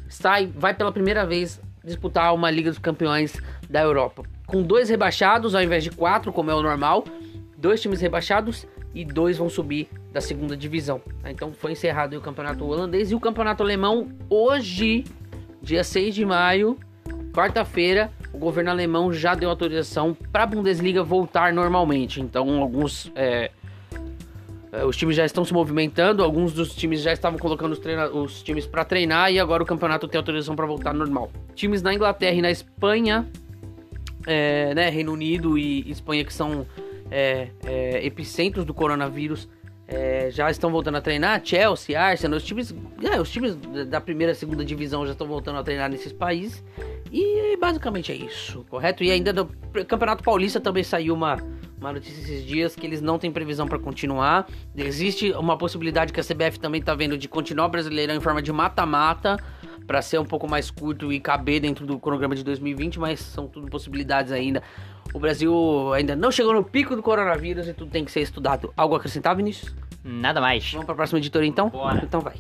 sai, 0.09 0.47
vai 0.47 0.75
pela 0.75 0.93
primeira 0.93 1.27
vez 1.27 1.61
disputar 1.85 2.35
uma 2.35 2.51
Liga 2.51 2.71
dos 2.71 2.79
Campeões 2.79 3.37
da 3.69 3.83
Europa. 3.83 4.23
Com 4.47 4.63
dois 4.63 4.89
rebaixados 4.89 5.55
ao 5.55 5.63
invés 5.63 5.83
de 5.83 5.91
quatro, 5.91 6.33
como 6.33 6.51
é 6.51 6.55
o 6.55 6.63
normal, 6.63 7.05
dois 7.59 7.81
times 7.81 8.01
rebaixados 8.01 8.67
e 8.95 9.05
dois 9.05 9.37
vão 9.37 9.49
subir 9.49 9.89
da 10.13 10.21
segunda 10.21 10.57
divisão. 10.57 11.03
Então 11.25 11.53
foi 11.53 11.73
encerrado 11.73 12.17
o 12.17 12.21
campeonato 12.21 12.65
holandês 12.65 13.11
e 13.11 13.15
o 13.15 13.21
campeonato 13.21 13.63
alemão 13.63 14.09
hoje, 14.31 15.05
dia 15.61 15.83
6 15.83 16.15
de 16.15 16.25
maio, 16.25 16.79
quarta-feira, 17.33 18.13
o 18.35 18.39
governo 18.39 18.71
alemão 18.71 19.13
já 19.13 19.35
deu 19.35 19.49
autorização 19.49 20.17
para 20.33 20.43
a 20.43 20.47
Bundesliga 20.47 21.05
voltar 21.05 21.53
normalmente. 21.53 22.21
Então, 22.21 22.61
alguns. 22.61 23.11
É, 23.15 23.51
é, 24.73 24.85
os 24.85 24.97
times 24.97 25.15
já 25.15 25.25
estão 25.25 25.45
se 25.45 25.55
movimentando, 25.55 26.23
alguns 26.23 26.53
dos 26.53 26.75
times 26.75 27.01
já 27.01 27.13
estavam 27.13 27.39
colocando 27.39 27.73
os, 27.73 27.79
treina 27.79 28.09
os 28.09 28.43
times 28.43 28.67
para 28.67 28.85
treinar 28.85 29.33
e 29.33 29.39
agora 29.39 29.63
o 29.63 29.67
campeonato 29.67 30.09
tem 30.09 30.19
autorização 30.19 30.57
para 30.57 30.67
voltar 30.67 30.93
normal. 30.93 31.31
Times 31.55 31.81
na 31.81 31.95
Inglaterra 31.95 32.35
e 32.35 32.43
na 32.43 32.51
Espanha, 32.51 33.25
é, 34.27 34.75
né, 34.75 34.91
Reino 34.91 35.13
Unido 35.13 35.57
e 35.57 35.89
Espanha, 35.89 36.25
que 36.25 36.35
são 36.35 36.67
é, 37.13 37.51
é, 37.65 38.05
epicentros 38.05 38.65
do 38.65 38.75
coronavírus, 38.75 39.49
é, 39.87 40.29
já 40.33 40.51
estão 40.51 40.73
voltando 40.73 40.97
a 40.97 41.01
treinar. 41.01 41.41
Chelsea, 41.45 42.01
Arsenal, 42.01 42.39
os 42.39 42.45
times, 42.45 42.75
é, 43.03 43.21
os 43.21 43.31
times 43.31 43.55
da 43.89 44.01
primeira 44.01 44.33
e 44.33 44.35
segunda 44.35 44.65
divisão 44.65 45.07
já 45.07 45.13
estão 45.13 45.29
voltando 45.29 45.59
a 45.59 45.63
treinar 45.63 45.89
nesses 45.89 46.13
países. 46.13 46.65
E 47.17 47.57
basicamente 47.59 48.11
é 48.11 48.17
isso, 48.17 48.67
correto? 48.69 49.05
E 49.05 49.11
ainda 49.13 49.33
do 49.33 49.47
Campeonato 49.87 50.25
Paulista 50.25 50.59
também 50.59 50.83
saiu 50.83 51.15
uma, 51.15 51.39
uma 51.79 51.93
notícia 51.93 52.21
esses 52.21 52.45
dias 52.45 52.75
que 52.75 52.85
eles 52.85 53.01
não 53.01 53.21
têm 53.21 53.31
previsão 53.31 53.69
para 53.69 53.79
continuar. 53.79 54.49
Existe 54.77 55.31
uma 55.31 55.57
possibilidade 55.57 56.13
que 56.13 56.19
a 56.19 56.25
CBF 56.25 56.59
também 56.59 56.83
tá 56.83 56.93
vendo 56.93 57.17
de 57.17 57.29
continuar 57.29 57.67
o 57.67 57.69
Brasileirão 57.69 58.17
em 58.17 58.21
forma 58.21 58.43
de 58.43 58.53
mata-mata 58.53 59.39
para 59.87 60.03
ser 60.03 60.19
um 60.19 60.25
pouco 60.25 60.51
mais 60.51 60.73
curto 60.73 61.13
e 61.13 61.21
caber 61.21 61.61
dentro 61.61 61.87
do 61.87 62.01
cronograma 62.01 62.35
de 62.35 62.43
2020, 62.43 62.99
mas 62.99 63.21
são 63.21 63.47
tudo 63.47 63.69
possibilidades 63.69 64.33
ainda. 64.33 64.61
O 65.13 65.21
Brasil 65.21 65.93
ainda 65.93 66.17
não 66.17 66.33
chegou 66.33 66.53
no 66.53 66.65
pico 66.65 66.97
do 66.97 67.03
coronavírus 67.03 67.69
e 67.69 67.75
tudo 67.75 67.93
tem 67.93 68.05
que 68.05 68.11
ser 68.11 68.23
estudado. 68.23 68.75
Algo 68.77 68.97
a 68.97 68.99
acrescentar, 68.99 69.37
Vinícius? 69.37 69.73
Nada 70.03 70.41
mais. 70.41 70.69
Vamos 70.73 70.87
para 70.87 70.95
a 70.95 70.97
próxima 70.97 71.21
editoria 71.21 71.49
então? 71.49 71.69
Bora. 71.69 72.01
Então 72.03 72.21
vai. 72.21 72.35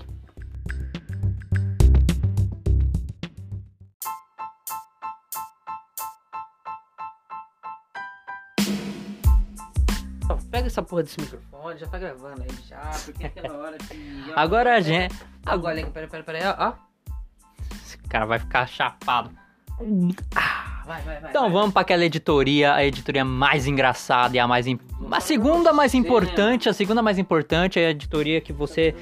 Pega 10.65 10.73
essa 10.73 10.83
porra 10.83 11.03
desse 11.03 11.21
microfone, 11.21 11.79
já 11.79 11.87
tá 11.87 11.99
gravando 11.99 12.43
aí 12.43 12.49
já, 12.67 12.91
porque 13.05 13.25
é 13.25 13.27
aquela 13.27 13.59
hora 13.59 13.77
que. 13.77 14.25
Agora 14.35 14.75
a 14.75 14.81
gente. 14.81 15.15
Agora, 15.45 15.75
peraí, 15.89 16.09
peraí, 16.09 16.23
peraí, 16.23 16.43
ó, 16.47 16.55
ó. 16.59 16.73
Esse 17.85 17.99
cara 18.09 18.25
vai 18.25 18.39
ficar 18.39 18.67
chapado. 18.67 19.31
Ah, 20.35 20.83
vai, 20.87 21.03
vai, 21.03 21.21
vai. 21.21 21.31
Então 21.31 21.51
vamos 21.51 21.73
para 21.73 21.83
aquela 21.83 22.03
editoria, 22.03 22.73
a 22.73 22.83
editoria 22.83 23.27
mais 23.27 23.67
engraçada 23.67 24.37
e 24.37 24.41
a 24.41 24.49
mais. 24.49 24.65
A 25.11 25.21
segunda 25.21 25.71
mais 25.71 25.93
Você, 25.93 25.99
importante, 25.99 26.69
a 26.69 26.73
segunda 26.73 27.03
mais 27.03 27.19
importante 27.19 27.79
é 27.79 27.89
a 27.89 27.91
editoria 27.91 28.41
que 28.41 28.53
você 28.53 28.95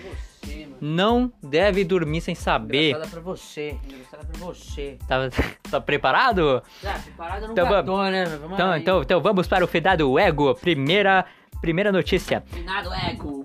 não 0.81 1.33
deve 1.41 1.85
dormir 1.85 2.21
sem 2.23 2.35
saber. 2.35 2.89
Engraçada 2.91 3.09
pra 3.09 3.21
você, 3.21 3.79
engraçada 3.85 4.25
pra 4.25 4.47
você. 4.47 4.99
Tá, 5.07 5.31
tá 5.71 5.81
preparado? 5.81 6.61
Já, 6.83 6.95
preparado 6.95 7.43
não 7.43 7.53
Então 7.53 7.69
vamos. 7.69 8.11
né? 8.11 8.25
Vamos 8.25 8.55
Então, 8.55 8.77
então, 8.77 9.03
então 9.03 9.21
vamos 9.21 9.47
para 9.47 9.65
o 9.65 9.69
fedado 9.69 10.19
ego. 10.19 10.53
Primeira, 10.57 11.25
primeira 11.63 11.91
notícia. 11.91 12.43
Finado 12.49 12.93
ego. 12.93 13.45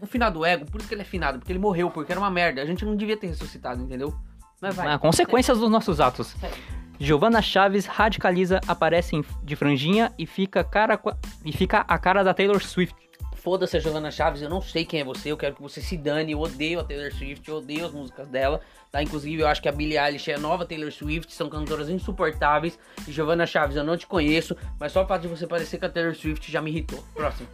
O 0.00 0.06
finado 0.06 0.44
ego, 0.44 0.66
por 0.66 0.78
isso 0.78 0.86
que 0.86 0.94
ele 0.94 1.02
é 1.02 1.04
finado, 1.04 1.38
porque 1.38 1.50
ele 1.50 1.58
morreu, 1.58 1.90
porque 1.90 2.12
era 2.12 2.20
uma 2.20 2.30
merda. 2.30 2.62
A 2.62 2.66
gente 2.66 2.84
não 2.84 2.94
devia 2.94 3.16
ter 3.16 3.26
ressuscitado, 3.26 3.82
entendeu? 3.82 4.14
Mas 4.60 4.76
vai. 4.76 4.92
Ah, 4.92 4.98
consequências 4.98 5.58
dos 5.58 5.70
nossos 5.70 6.00
atos. 6.00 6.28
Segue. 6.38 6.54
Giovanna 7.00 7.42
Chaves 7.42 7.86
radicaliza, 7.86 8.60
aparece 8.68 9.20
de 9.42 9.56
franjinha 9.56 10.12
e 10.16 10.26
fica, 10.26 10.62
cara, 10.62 11.00
e 11.44 11.50
fica 11.50 11.84
a 11.88 11.98
cara 11.98 12.22
da 12.22 12.32
Taylor 12.32 12.62
Swift. 12.62 12.94
Foda-se 13.44 13.76
a 13.76 13.80
Giovanna 13.80 14.10
Chaves, 14.10 14.40
eu 14.40 14.48
não 14.48 14.62
sei 14.62 14.86
quem 14.86 15.00
é 15.00 15.04
você, 15.04 15.30
eu 15.30 15.36
quero 15.36 15.54
que 15.54 15.60
você 15.60 15.78
se 15.78 15.98
dane, 15.98 16.32
eu 16.32 16.40
odeio 16.40 16.80
a 16.80 16.84
Taylor 16.84 17.12
Swift, 17.12 17.46
eu 17.46 17.56
odeio 17.58 17.84
as 17.84 17.92
músicas 17.92 18.26
dela, 18.26 18.58
tá? 18.90 19.02
Inclusive 19.02 19.42
eu 19.42 19.46
acho 19.46 19.60
que 19.60 19.68
a 19.68 19.72
Billie 19.72 19.98
Eilish 19.98 20.30
é 20.30 20.34
a 20.36 20.38
nova 20.38 20.64
Taylor 20.64 20.90
Swift, 20.90 21.30
são 21.30 21.50
cantoras 21.50 21.90
insuportáveis, 21.90 22.78
e 23.06 23.12
Giovanna 23.12 23.44
Chaves 23.44 23.76
eu 23.76 23.84
não 23.84 23.98
te 23.98 24.06
conheço, 24.06 24.56
mas 24.80 24.92
só 24.92 25.04
o 25.04 25.06
fato 25.06 25.20
de 25.20 25.28
você 25.28 25.46
parecer 25.46 25.76
com 25.76 25.84
a 25.84 25.90
Taylor 25.90 26.14
Swift 26.14 26.50
já 26.50 26.62
me 26.62 26.70
irritou. 26.70 27.04
Próximo. 27.14 27.46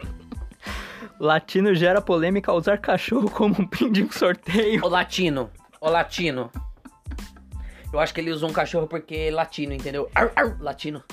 Latino 1.19 1.75
gera 1.75 2.01
polêmica 2.01 2.51
ao 2.51 2.57
usar 2.57 2.77
cachorro 2.77 3.29
como 3.29 3.55
um 3.59 3.67
pin 3.67 3.91
de 3.91 4.01
um 4.01 4.09
sorteio. 4.09 4.85
Ô 4.85 4.87
latino, 4.87 5.51
ô 5.81 5.89
latino. 5.89 6.49
Eu 7.91 7.99
acho 7.99 8.13
que 8.13 8.21
ele 8.21 8.31
usou 8.31 8.49
um 8.49 8.53
cachorro 8.53 8.87
porque 8.87 9.13
é 9.13 9.29
latino, 9.29 9.73
entendeu? 9.73 10.09
Ar, 10.15 10.31
ar, 10.37 10.57
latino. 10.61 11.03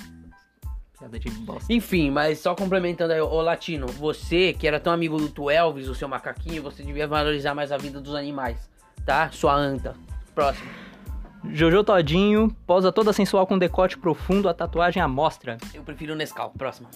Piada 0.99 1.19
de 1.19 1.31
bosta. 1.31 1.73
Enfim, 1.73 2.11
mas 2.11 2.41
só 2.41 2.55
complementando 2.55 3.13
aí, 3.13 3.21
ô 3.21 3.41
Latino, 3.41 3.87
você 3.87 4.53
que 4.53 4.67
era 4.67 4.81
tão 4.81 4.93
amigo 4.93 5.17
do 5.17 5.29
Tu 5.29 5.49
Elvis, 5.49 5.89
o 5.89 5.95
seu 5.95 6.09
macaquinho, 6.09 6.63
você 6.63 6.83
devia 6.83 7.07
valorizar 7.07 7.55
mais 7.55 7.71
a 7.71 7.77
vida 7.77 8.01
dos 8.01 8.15
animais, 8.15 8.69
tá? 9.07 9.31
Sua 9.31 9.55
anta. 9.55 9.95
Próximo. 10.35 10.69
Jojo 11.53 11.85
Todinho 11.85 12.55
posa 12.67 12.91
toda 12.91 13.13
sensual 13.13 13.47
com 13.47 13.57
decote 13.57 13.97
profundo, 13.97 14.49
a 14.49 14.55
tatuagem 14.55 15.01
à 15.01 15.07
mostra. 15.07 15.57
Eu 15.73 15.83
prefiro 15.83 16.15
o 16.15 16.17
Nescau. 16.17 16.53
Próximo. 16.59 16.89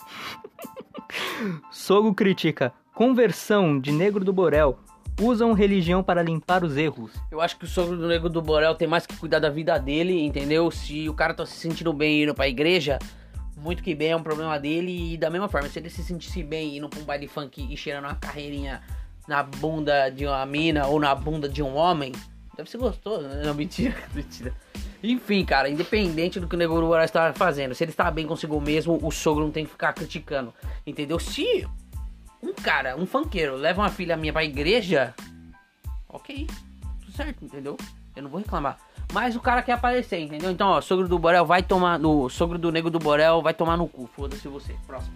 Sogo 1.70 2.12
critica. 2.12 2.72
Conversão 2.94 3.78
de 3.78 3.92
negro 3.92 4.24
do 4.24 4.32
Borel. 4.32 4.78
Usam 5.20 5.52
religião 5.52 6.02
para 6.02 6.22
limpar 6.22 6.64
os 6.64 6.76
erros. 6.76 7.12
Eu 7.30 7.40
acho 7.40 7.56
que 7.56 7.64
o 7.64 7.68
sogro 7.68 7.96
do 7.96 8.08
Nego 8.08 8.28
do 8.28 8.40
Borel 8.40 8.74
tem 8.74 8.88
mais 8.88 9.06
que 9.06 9.16
cuidar 9.16 9.38
da 9.38 9.50
vida 9.50 9.78
dele, 9.78 10.24
entendeu? 10.24 10.70
Se 10.70 11.08
o 11.08 11.14
cara 11.14 11.34
tá 11.34 11.44
se 11.44 11.54
sentindo 11.54 11.92
bem 11.92 12.22
indo 12.22 12.34
pra 12.34 12.48
igreja, 12.48 12.98
muito 13.62 13.82
que 13.82 13.94
bem 13.94 14.10
é 14.10 14.16
um 14.16 14.22
problema 14.22 14.58
dele. 14.58 15.14
E 15.14 15.16
da 15.16 15.30
mesma 15.30 15.48
forma, 15.48 15.68
se 15.68 15.78
ele 15.78 15.88
se 15.88 16.02
sentisse 16.02 16.42
bem 16.42 16.76
indo 16.76 16.88
pra 16.88 17.00
um 17.00 17.04
baile 17.04 17.28
funk 17.28 17.66
e 17.72 17.76
cheirando 17.76 18.04
uma 18.04 18.16
carreirinha 18.16 18.82
na 19.26 19.42
bunda 19.42 20.10
de 20.10 20.26
uma 20.26 20.44
mina 20.44 20.86
ou 20.86 20.98
na 20.98 21.14
bunda 21.14 21.48
de 21.48 21.62
um 21.62 21.74
homem, 21.76 22.12
deve 22.56 22.68
ser 22.68 22.78
gostoso, 22.78 23.28
né? 23.28 23.42
Não, 23.44 23.54
mentira, 23.54 23.96
mentira. 24.12 24.52
Enfim, 25.02 25.44
cara, 25.44 25.68
independente 25.68 26.38
do 26.38 26.46
que 26.46 26.54
o 26.54 26.58
Nego 26.58 26.80
do 26.80 26.86
Borel 26.86 27.04
está 27.04 27.32
fazendo, 27.32 27.74
se 27.74 27.82
ele 27.82 27.90
está 27.90 28.10
bem 28.10 28.26
consigo 28.26 28.60
mesmo, 28.60 28.98
o 29.02 29.10
sogro 29.10 29.44
não 29.44 29.50
tem 29.50 29.64
que 29.64 29.72
ficar 29.72 29.92
criticando, 29.92 30.54
entendeu? 30.86 31.18
Se 31.18 31.66
um 32.40 32.52
cara, 32.52 32.96
um 32.96 33.04
funkeiro, 33.04 33.56
leva 33.56 33.82
uma 33.82 33.90
filha 33.90 34.16
minha 34.16 34.32
pra 34.32 34.44
igreja, 34.44 35.12
ok, 36.08 36.46
tudo 37.00 37.12
certo, 37.12 37.44
entendeu? 37.44 37.76
Eu 38.14 38.22
não 38.22 38.30
vou 38.30 38.38
reclamar. 38.38 38.78
Mas 39.12 39.36
o 39.36 39.40
cara 39.40 39.62
quer 39.62 39.72
aparecer, 39.72 40.20
entendeu? 40.20 40.50
Então, 40.50 40.68
ó, 40.68 40.80
sogro 40.80 41.06
do 41.06 41.18
Borel 41.18 41.44
vai 41.44 41.62
tomar 41.62 41.98
no. 41.98 42.28
Sogro 42.30 42.58
do 42.58 42.72
Nego 42.72 42.88
do 42.88 42.98
Borel 42.98 43.42
vai 43.42 43.52
tomar 43.52 43.76
no 43.76 43.86
cu. 43.86 44.08
Foda-se 44.16 44.48
você. 44.48 44.74
Próximo. 44.86 45.14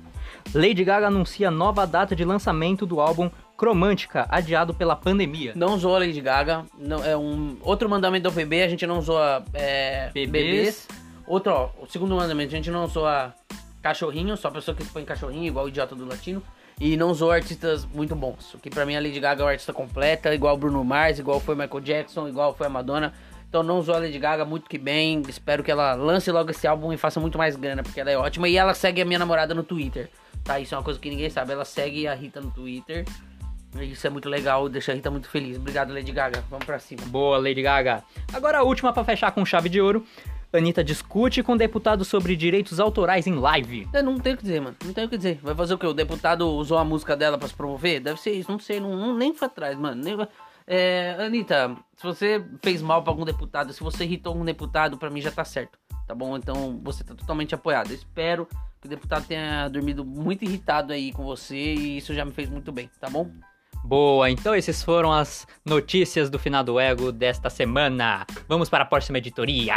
Lady 0.54 0.84
Gaga 0.84 1.08
anuncia 1.08 1.50
nova 1.50 1.86
data 1.86 2.14
de 2.14 2.24
lançamento 2.24 2.86
do 2.86 3.00
álbum 3.00 3.30
Cromântica, 3.56 4.26
adiado 4.28 4.74
pela 4.74 4.94
pandemia. 4.94 5.52
Não 5.56 5.78
zoa 5.78 6.00
Lady 6.00 6.20
Gaga. 6.20 6.66
Não, 6.78 7.02
é 7.02 7.16
um 7.16 7.56
outro 7.62 7.88
mandamento 7.88 8.28
do 8.28 8.34
PB, 8.34 8.62
a 8.62 8.68
gente 8.68 8.86
não 8.86 9.00
zoa 9.00 9.42
é, 9.54 10.10
Bebês. 10.12 10.28
bebês. 10.28 10.88
Outro, 11.26 11.52
ó, 11.52 11.70
o 11.80 11.86
segundo 11.88 12.14
mandamento, 12.14 12.52
a 12.52 12.56
gente 12.56 12.70
não 12.70 12.86
zoa 12.86 13.34
cachorrinho, 13.82 14.36
só 14.36 14.50
pessoa 14.50 14.76
que 14.76 14.84
põe 14.84 15.04
cachorrinho, 15.04 15.46
igual 15.46 15.64
o 15.64 15.68
idiota 15.68 15.94
do 15.94 16.04
latino. 16.06 16.42
E 16.78 16.96
não 16.96 17.14
zoa 17.14 17.36
artistas 17.36 17.86
muito 17.86 18.14
bons. 18.14 18.54
Que 18.60 18.68
pra 18.68 18.84
mim 18.84 18.94
a 18.94 19.00
Lady 19.00 19.18
Gaga 19.18 19.42
é 19.42 19.44
uma 19.44 19.50
artista 19.52 19.72
completa, 19.72 20.34
igual 20.34 20.54
o 20.54 20.58
Bruno 20.58 20.84
Mars, 20.84 21.18
igual 21.18 21.40
foi 21.40 21.54
Michael 21.54 21.80
Jackson, 21.80 22.28
igual 22.28 22.54
foi 22.54 22.66
a 22.66 22.70
Madonna. 22.70 23.14
Então 23.56 23.64
não 23.64 23.80
zoa 23.80 23.96
a 23.96 24.00
Lady 24.00 24.18
Gaga, 24.18 24.44
muito 24.44 24.68
que 24.68 24.76
bem. 24.76 25.22
Espero 25.26 25.64
que 25.64 25.70
ela 25.70 25.94
lance 25.94 26.30
logo 26.30 26.50
esse 26.50 26.66
álbum 26.66 26.92
e 26.92 26.98
faça 26.98 27.18
muito 27.18 27.38
mais 27.38 27.56
grana, 27.56 27.82
porque 27.82 27.98
ela 27.98 28.10
é 28.10 28.18
ótima. 28.18 28.46
E 28.50 28.56
ela 28.58 28.74
segue 28.74 29.00
a 29.00 29.04
minha 29.06 29.18
namorada 29.18 29.54
no 29.54 29.62
Twitter, 29.62 30.10
tá? 30.44 30.60
Isso 30.60 30.74
é 30.74 30.78
uma 30.78 30.84
coisa 30.84 31.00
que 31.00 31.08
ninguém 31.08 31.30
sabe. 31.30 31.52
Ela 31.54 31.64
segue 31.64 32.06
a 32.06 32.12
Rita 32.14 32.38
no 32.38 32.50
Twitter. 32.50 33.06
Isso 33.80 34.06
é 34.06 34.10
muito 34.10 34.28
legal, 34.28 34.68
deixa 34.68 34.92
a 34.92 34.94
Rita 34.94 35.10
muito 35.10 35.30
feliz. 35.30 35.56
Obrigado, 35.56 35.90
Lady 35.90 36.12
Gaga. 36.12 36.44
Vamos 36.50 36.66
pra 36.66 36.78
cima. 36.78 37.00
Boa, 37.06 37.38
Lady 37.38 37.62
Gaga. 37.62 38.04
Agora 38.30 38.58
a 38.58 38.62
última 38.62 38.92
pra 38.92 39.02
fechar 39.04 39.30
com 39.32 39.42
chave 39.42 39.70
de 39.70 39.80
ouro. 39.80 40.04
Anitta 40.52 40.84
discute 40.84 41.42
com 41.42 41.56
deputado 41.56 42.04
sobre 42.04 42.36
direitos 42.36 42.78
autorais 42.78 43.26
em 43.26 43.36
live. 43.36 43.88
Eu 43.90 44.02
não 44.02 44.18
tenho 44.18 44.34
o 44.34 44.38
que 44.38 44.44
dizer, 44.44 44.60
mano. 44.60 44.76
Não 44.84 44.92
tenho 44.92 45.06
o 45.06 45.10
que 45.10 45.16
dizer. 45.16 45.38
Vai 45.42 45.54
fazer 45.54 45.72
o 45.72 45.78
quê? 45.78 45.86
O 45.86 45.94
deputado 45.94 46.46
usou 46.50 46.76
a 46.76 46.84
música 46.84 47.16
dela 47.16 47.38
pra 47.38 47.48
se 47.48 47.54
promover? 47.54 48.00
Deve 48.00 48.20
ser 48.20 48.32
isso, 48.32 48.50
não 48.52 48.58
sei. 48.58 48.80
Não, 48.80 48.94
não- 48.94 49.16
nem 49.16 49.32
foi 49.32 49.46
atrás, 49.48 49.78
mano. 49.78 50.02
Nem... 50.02 50.16
É, 50.66 51.16
Anitta, 51.20 51.76
se 51.96 52.02
você 52.02 52.44
fez 52.62 52.82
mal 52.82 53.02
pra 53.02 53.12
algum 53.12 53.24
deputado, 53.24 53.72
se 53.72 53.80
você 53.80 54.04
irritou 54.04 54.32
algum 54.32 54.44
deputado, 54.44 54.98
pra 54.98 55.10
mim 55.10 55.20
já 55.20 55.30
tá 55.30 55.44
certo. 55.44 55.78
Tá 56.06 56.14
bom? 56.14 56.36
Então 56.36 56.80
você 56.82 57.04
tá 57.04 57.14
totalmente 57.14 57.54
apoiado. 57.54 57.90
Eu 57.90 57.96
espero 57.96 58.48
que 58.80 58.86
o 58.86 58.90
deputado 58.90 59.26
tenha 59.26 59.68
dormido 59.68 60.04
muito 60.04 60.44
irritado 60.44 60.92
aí 60.92 61.12
com 61.12 61.24
você 61.24 61.56
e 61.56 61.98
isso 61.98 62.14
já 62.14 62.24
me 62.24 62.32
fez 62.32 62.48
muito 62.48 62.72
bem, 62.72 62.90
tá 63.00 63.08
bom? 63.08 63.30
Boa, 63.84 64.28
então 64.28 64.52
essas 64.52 64.82
foram 64.82 65.12
as 65.12 65.46
notícias 65.64 66.28
do 66.28 66.38
final 66.38 66.64
do 66.64 66.80
Ego 66.80 67.12
desta 67.12 67.48
semana. 67.48 68.26
Vamos 68.48 68.68
para 68.68 68.82
a 68.82 68.86
próxima 68.86 69.18
editoria. 69.18 69.72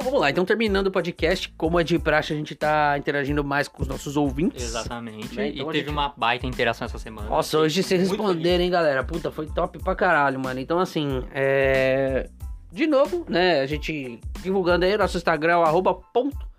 Bom, 0.00 0.04
vamos 0.04 0.20
lá. 0.20 0.30
Então, 0.30 0.44
terminando 0.46 0.86
o 0.86 0.90
podcast, 0.90 1.52
como 1.58 1.78
é 1.78 1.84
de 1.84 1.98
praxe, 1.98 2.32
a 2.32 2.36
gente 2.36 2.54
tá 2.54 2.96
interagindo 2.96 3.44
mais 3.44 3.68
com 3.68 3.82
os 3.82 3.88
nossos 3.88 4.16
ouvintes. 4.16 4.64
Exatamente. 4.64 5.34
Né, 5.36 5.48
então 5.48 5.62
e 5.68 5.72
teve 5.72 5.78
gente- 5.80 5.90
uma 5.90 6.08
baita 6.16 6.46
interação 6.46 6.86
essa 6.86 6.98
semana. 6.98 7.28
Nossa, 7.28 7.58
hoje 7.58 7.82
vocês 7.82 8.00
responderam, 8.08 8.64
hein, 8.64 8.70
galera? 8.70 9.04
Puta, 9.04 9.30
foi 9.30 9.46
top 9.46 9.78
pra 9.78 9.94
caralho, 9.94 10.40
mano. 10.40 10.58
Então, 10.58 10.78
assim, 10.78 11.22
é. 11.34 12.28
De 12.72 12.86
novo, 12.86 13.26
né? 13.28 13.60
A 13.60 13.66
gente 13.66 14.18
divulgando 14.42 14.84
aí 14.84 14.96
nosso 14.96 15.16
Instagram, 15.16 15.58
arroba 15.58 15.92
ponto. 15.92 16.49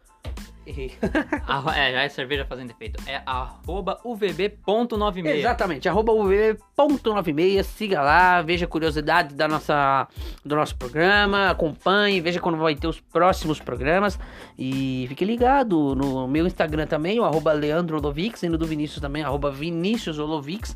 Errei. 0.71 0.93
Arro- 1.47 1.69
é, 1.71 1.91
já 1.91 2.01
é 2.03 2.09
cerveja 2.09 2.45
fazendo 2.45 2.71
efeito. 2.71 3.01
É 3.05 3.21
arroba 3.25 3.99
uvb.96. 4.03 5.25
Exatamente, 5.27 5.89
arroba 5.89 6.13
uv.96, 6.13 7.63
siga 7.63 8.01
lá, 8.01 8.41
veja 8.41 8.65
curiosidade 8.65 9.35
da 9.35 9.47
nossa, 9.47 10.07
do 10.45 10.55
nosso 10.55 10.75
programa, 10.75 11.49
acompanhe, 11.49 12.21
veja 12.21 12.39
quando 12.39 12.57
vai 12.57 12.75
ter 12.75 12.87
os 12.87 12.99
próximos 12.99 13.59
programas 13.59 14.17
e 14.57 15.05
fique 15.09 15.25
ligado 15.25 15.93
no 15.95 16.27
meu 16.27 16.47
Instagram 16.47 16.87
também, 16.87 17.19
o 17.19 17.23
arroba 17.23 17.51
Leandro 17.53 18.01
Lovix, 18.01 18.43
e 18.43 18.49
no 18.49 18.57
do 18.57 18.65
Vinícius 18.65 19.01
também, 19.01 19.23
arroba 19.23 19.51
Vinícius 19.51 20.17
Olovix, 20.19 20.75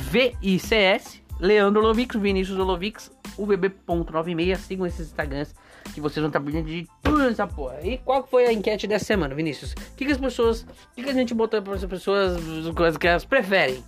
O-L-O-V-I-C-S, 0.00 1.20
Leandro 1.38 1.80
Lovix, 1.82 2.16
Vinícius 2.16 2.58
Olovix, 2.58 3.10
uvb.96. 3.38 4.56
Sigam 4.56 4.86
esses 4.86 5.06
Instagrams 5.08 5.54
que 5.92 6.00
vocês 6.00 6.22
vão 6.22 6.28
estar 6.28 6.40
por 6.40 6.52
dentro 6.52 6.70
de 6.70 6.86
tudo 7.02 7.22
essa 7.24 7.46
porra. 7.46 7.80
E 7.82 7.98
qual 7.98 8.26
foi 8.26 8.46
a 8.46 8.52
enquete 8.52 8.86
dessa 8.86 9.04
semana, 9.04 9.34
Vinícius? 9.34 9.72
O 9.72 9.96
que, 9.96 10.06
que 10.06 10.12
as 10.12 10.18
pessoas. 10.18 10.62
O 10.62 10.94
que, 10.94 11.02
que 11.02 11.10
a 11.10 11.14
gente 11.14 11.34
botou 11.34 11.60
para 11.60 11.74
as 11.74 11.84
pessoas, 11.84 12.36
as 12.36 12.74
coisas 12.74 12.96
que 12.96 13.06
elas 13.06 13.24
preferem? 13.24 13.82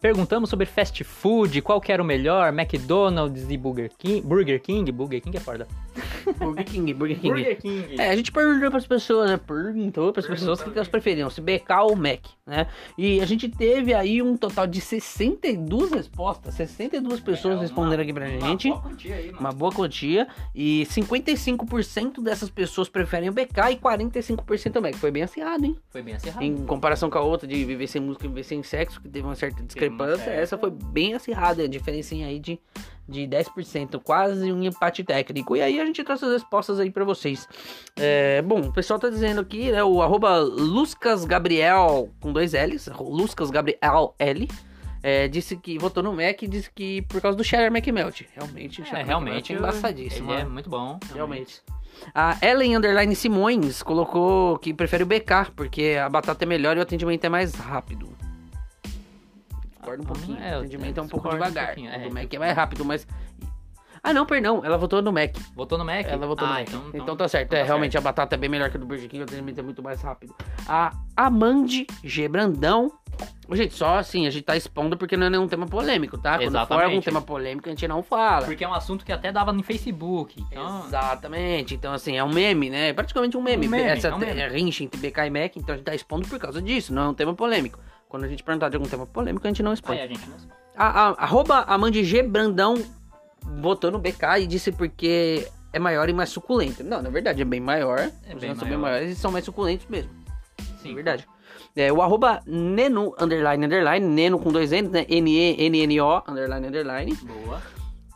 Perguntamos 0.00 0.50
sobre 0.50 0.66
fast 0.66 1.02
food, 1.02 1.62
qual 1.62 1.80
que 1.80 1.90
era 1.90 2.02
o 2.02 2.06
melhor, 2.06 2.52
McDonald's 2.52 3.50
e 3.50 3.56
Burger 3.56 3.90
King. 3.98 4.20
Burger 4.20 4.60
King? 4.60 4.92
Burger 4.92 5.20
King 5.20 5.36
é 5.36 5.40
foda. 5.40 5.66
Burger 6.38 6.64
King, 6.64 6.94
Burger 6.94 7.18
King. 7.18 7.28
Burger 7.34 7.58
King. 7.58 8.00
É, 8.00 8.10
a 8.10 8.16
gente 8.16 8.30
perguntou 8.32 8.68
para 8.70 8.78
as 8.78 8.86
pessoas, 8.86 9.30
né? 9.30 9.36
Perguntou 9.36 10.12
para 10.12 10.20
as 10.20 10.26
pessoas 10.26 10.60
o 10.60 10.64
que, 10.64 10.70
que 10.70 10.78
elas 10.78 10.88
preferiam, 10.88 11.28
se 11.30 11.40
BK 11.40 11.72
ou 11.82 11.96
Mac, 11.96 12.20
né? 12.46 12.66
E 12.98 13.20
a 13.20 13.26
gente 13.26 13.48
teve 13.48 13.92
aí 13.94 14.20
um 14.22 14.36
total 14.36 14.66
de 14.66 14.80
62 14.80 15.90
respostas, 15.92 16.54
62 16.54 17.20
pessoas 17.20 17.54
É, 17.54 17.56
uma- 17.56 17.62
responderam 17.62 18.02
aqui 18.02 18.12
pra 18.12 18.26
gente. 18.28 18.68
Uma 18.68 18.76
boa 18.78 18.82
quantia 18.90 19.14
aí, 19.16 19.26
mano. 19.26 19.38
Uma 19.40 19.52
boa 19.52 19.72
quantia. 19.72 20.28
E 20.54 20.86
55% 20.90 22.22
dessas 22.22 22.50
pessoas 22.50 22.88
preferem 22.88 23.28
o 23.28 23.32
BK 23.32 23.72
e 23.72 23.76
45% 23.76 24.78
o 24.78 24.82
Mac. 24.82 24.94
Foi 24.94 25.10
bem 25.10 25.22
acirrado, 25.22 25.64
hein? 25.64 25.76
Foi 25.90 26.02
bem 26.02 26.14
acirrado. 26.14 26.44
Em 26.44 26.56
comparação 26.64 27.10
com 27.10 27.18
a 27.18 27.22
outra 27.22 27.46
de 27.46 27.64
viver 27.64 27.86
sem 27.86 28.00
música 28.00 28.24
e 28.26 28.28
viver 28.28 28.44
sem 28.44 28.62
sexo, 28.62 29.00
que 29.00 29.08
teve 29.08 29.26
uma 29.26 29.34
certa 29.34 29.62
discrepância, 29.62 30.24
certa. 30.24 30.40
essa 30.40 30.58
foi 30.58 30.70
bem 30.70 31.14
acirrada, 31.14 31.62
a 31.62 31.68
diferencinha 31.68 32.26
aí 32.26 32.38
de, 32.38 32.58
de 33.08 33.22
10%, 33.22 34.00
quase 34.02 34.52
um 34.52 34.62
empate 34.62 35.04
técnico. 35.04 35.56
E 35.56 35.62
aí 35.62 35.80
a 35.80 35.84
gente 35.84 36.02
trouxe 36.02 36.24
as 36.24 36.32
respostas 36.32 36.80
aí 36.80 36.90
pra 36.90 37.04
vocês. 37.04 37.48
É, 37.96 38.42
bom, 38.42 38.60
o 38.60 38.72
pessoal 38.72 38.98
tá 38.98 39.08
dizendo 39.08 39.40
aqui, 39.40 39.70
né, 39.70 39.82
o 39.84 40.02
arroba 40.02 40.38
Luscas 40.38 41.24
Gabriel, 41.24 42.08
com 42.20 42.32
dois 42.32 42.52
L's, 42.52 42.88
Luscas 42.98 43.50
Gabriel 43.50 44.14
L, 44.18 44.48
é, 45.02 45.28
disse 45.28 45.56
que 45.56 45.78
votou 45.78 46.02
no 46.02 46.12
Mac 46.12 46.42
e 46.42 46.48
disse 46.48 46.68
que 46.74 47.02
por 47.02 47.20
causa 47.20 47.38
do 47.38 47.44
Cheddar 47.44 47.68
McMelt. 47.68 48.22
Realmente, 48.34 48.82
É, 48.82 48.84
Cheddar 48.84 49.06
realmente. 49.06 49.52
É 49.52 49.56
embaçadíssimo. 49.56 50.32
Ele 50.32 50.40
é 50.40 50.44
né? 50.44 50.50
muito 50.50 50.68
bom. 50.68 50.98
Realmente. 51.14 51.62
A 52.14 52.36
Ellen 52.42 52.76
Underline 52.76 53.14
Simões 53.14 53.82
colocou 53.82 54.58
que 54.58 54.74
prefere 54.74 55.04
o 55.04 55.06
BK, 55.06 55.52
porque 55.54 55.96
a 56.02 56.08
batata 56.08 56.44
é 56.44 56.46
melhor 56.46 56.76
e 56.76 56.80
o 56.80 56.82
atendimento 56.82 57.24
é 57.24 57.28
mais 57.28 57.54
rápido. 57.54 58.25
Discorda 59.86 60.02
um 60.02 60.04
Ah, 60.04 60.08
pouquinho. 60.08 60.38
é, 60.42 60.56
o 60.56 60.58
atendimento 60.60 60.98
é 60.98 61.02
um 61.02 61.08
pouco 61.08 61.28
discordo 61.28 61.44
um 61.44 61.48
devagar. 61.48 61.66
pouquinho, 61.74 61.90
o 61.90 61.94
é. 61.94 61.98
do 62.08 62.14
Mac 62.14 62.34
é 62.34 62.38
mais 62.38 62.56
rápido, 62.56 62.84
mas. 62.84 63.06
Ah, 64.02 64.12
não, 64.12 64.24
perdão. 64.24 64.64
Ela 64.64 64.76
votou 64.76 65.02
no 65.02 65.12
Mac. 65.12 65.36
Votou 65.54 65.76
no 65.76 65.84
Mac? 65.84 66.06
Ela 66.06 66.26
votou 66.26 66.46
no 66.46 66.54
ah, 66.54 66.58
Mac. 66.58 66.68
Então, 66.68 66.90
Então, 66.94 67.16
tá 67.16 67.26
certo. 67.26 67.46
então 67.48 67.58
é, 67.58 67.62
tá 67.62 67.66
realmente 67.66 67.98
a 67.98 68.00
batata 68.00 68.36
é 68.36 68.38
bem 68.38 68.48
melhor 68.48 68.70
que 68.70 68.76
a 68.76 68.80
do 68.80 68.86
Burger 68.86 69.08
King, 69.08 69.22
o 69.22 69.24
atendimento 69.24 69.58
é 69.58 69.62
muito 69.62 69.82
mais 69.82 70.00
rápido. 70.00 70.32
A 70.68 70.92
Amande 71.16 71.86
G. 72.04 72.28
Brandão. 72.28 72.92
Gente, 73.50 73.74
só 73.74 73.96
assim, 73.98 74.26
a 74.26 74.30
gente 74.30 74.44
tá 74.44 74.56
expondo 74.56 74.96
porque 74.96 75.16
não 75.16 75.26
é 75.26 75.30
nenhum 75.30 75.48
tema 75.48 75.66
polêmico, 75.66 76.18
tá? 76.18 76.32
Quando 76.36 76.42
for 76.42 76.48
Exatamente. 76.48 76.84
algum 76.84 77.00
tema 77.00 77.22
polêmico, 77.22 77.68
a 77.68 77.70
gente 77.70 77.88
não 77.88 78.02
fala. 78.02 78.44
Porque 78.46 78.62
é 78.62 78.68
um 78.68 78.74
assunto 78.74 79.04
que 79.04 79.12
até 79.12 79.32
dava 79.32 79.52
no 79.52 79.62
Facebook. 79.62 80.40
Então, 80.52 80.84
Exatamente. 80.86 81.74
Então, 81.74 81.92
assim, 81.92 82.16
é 82.16 82.22
um 82.22 82.32
meme, 82.32 82.70
né? 82.70 82.90
É 82.90 82.92
praticamente 82.92 83.36
um 83.36 83.42
meme. 83.42 83.66
Um 83.66 83.70
meme, 83.70 83.88
Essa 83.88 84.08
é 84.08 84.14
um 84.14 84.18
meme. 84.18 84.40
é 84.40 84.48
rincha 84.48 84.84
entre 84.84 85.00
BK 85.00 85.18
e 85.26 85.30
Mac, 85.30 85.56
então 85.56 85.74
a 85.74 85.78
gente 85.78 85.86
tá 85.86 85.94
expondo 85.94 86.28
por 86.28 86.38
causa 86.38 86.60
disso, 86.62 86.92
não 86.92 87.02
é 87.02 87.08
um 87.08 87.14
tema 87.14 87.34
polêmico. 87.34 87.78
Quando 88.08 88.24
a 88.24 88.28
gente 88.28 88.42
perguntar 88.42 88.68
de 88.68 88.76
algum 88.76 88.88
tema 88.88 89.06
polêmico, 89.06 89.46
a 89.46 89.50
gente 89.50 89.62
não 89.62 89.72
expõe. 89.72 89.98
aí 89.98 90.04
a 90.04 90.06
gente 90.06 90.28
não 90.28 90.38
sabe. 90.38 90.52
A, 90.76 90.86
a, 90.86 91.24
arroba 91.24 91.60
Amande 91.62 92.04
G. 92.04 92.22
Brandão 92.22 92.76
votou 93.60 93.90
no 93.90 93.98
BK 93.98 94.40
e 94.40 94.46
disse 94.46 94.70
porque 94.72 95.48
é 95.72 95.78
maior 95.78 96.08
e 96.08 96.12
mais 96.12 96.28
suculento. 96.30 96.84
Não, 96.84 97.02
na 97.02 97.10
verdade 97.10 97.42
é 97.42 97.44
bem 97.44 97.60
maior. 97.60 97.98
É 97.98 98.34
Os 98.34 98.40
bem 98.40 98.50
lanches 98.50 98.58
são 98.58 98.68
bem 98.68 98.76
maior. 98.78 98.92
maiores 98.94 99.10
e 99.16 99.20
são 99.20 99.30
mais 99.32 99.44
suculentos 99.44 99.86
mesmo. 99.88 100.10
Sim, 100.82 100.92
É 100.92 100.94
verdade. 100.94 101.26
É, 101.74 101.92
o 101.92 102.00
arroba 102.00 102.40
Neno, 102.46 103.14
underline, 103.20 103.66
underline, 103.66 104.06
Neno 104.06 104.38
com 104.38 104.50
dois 104.50 104.72
N, 104.72 104.88
né? 104.88 105.04
N-E-N-N-O, 105.08 106.22
underline, 106.26 106.66
underline. 106.68 107.14
Boa. 107.16 107.60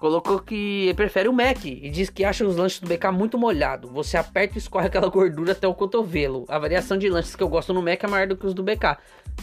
Colocou 0.00 0.38
que 0.40 0.94
prefere 0.94 1.28
o 1.28 1.32
Mac 1.32 1.62
e 1.66 1.90
diz 1.90 2.08
que 2.08 2.24
acha 2.24 2.42
os 2.42 2.56
lanches 2.56 2.80
do 2.80 2.88
BK 2.88 3.12
muito 3.12 3.36
molhado. 3.36 3.86
Você 3.88 4.16
aperta 4.16 4.54
e 4.54 4.58
escorre 4.58 4.86
aquela 4.86 5.10
gordura 5.10 5.52
até 5.52 5.68
o 5.68 5.74
cotovelo. 5.74 6.46
A 6.48 6.58
variação 6.58 6.96
de 6.96 7.06
lanches 7.10 7.36
que 7.36 7.42
eu 7.42 7.48
gosto 7.50 7.74
no 7.74 7.82
Mac 7.82 8.02
é 8.02 8.06
maior 8.06 8.26
do 8.26 8.34
que 8.34 8.46
os 8.46 8.54
do 8.54 8.62
BK. 8.62 8.96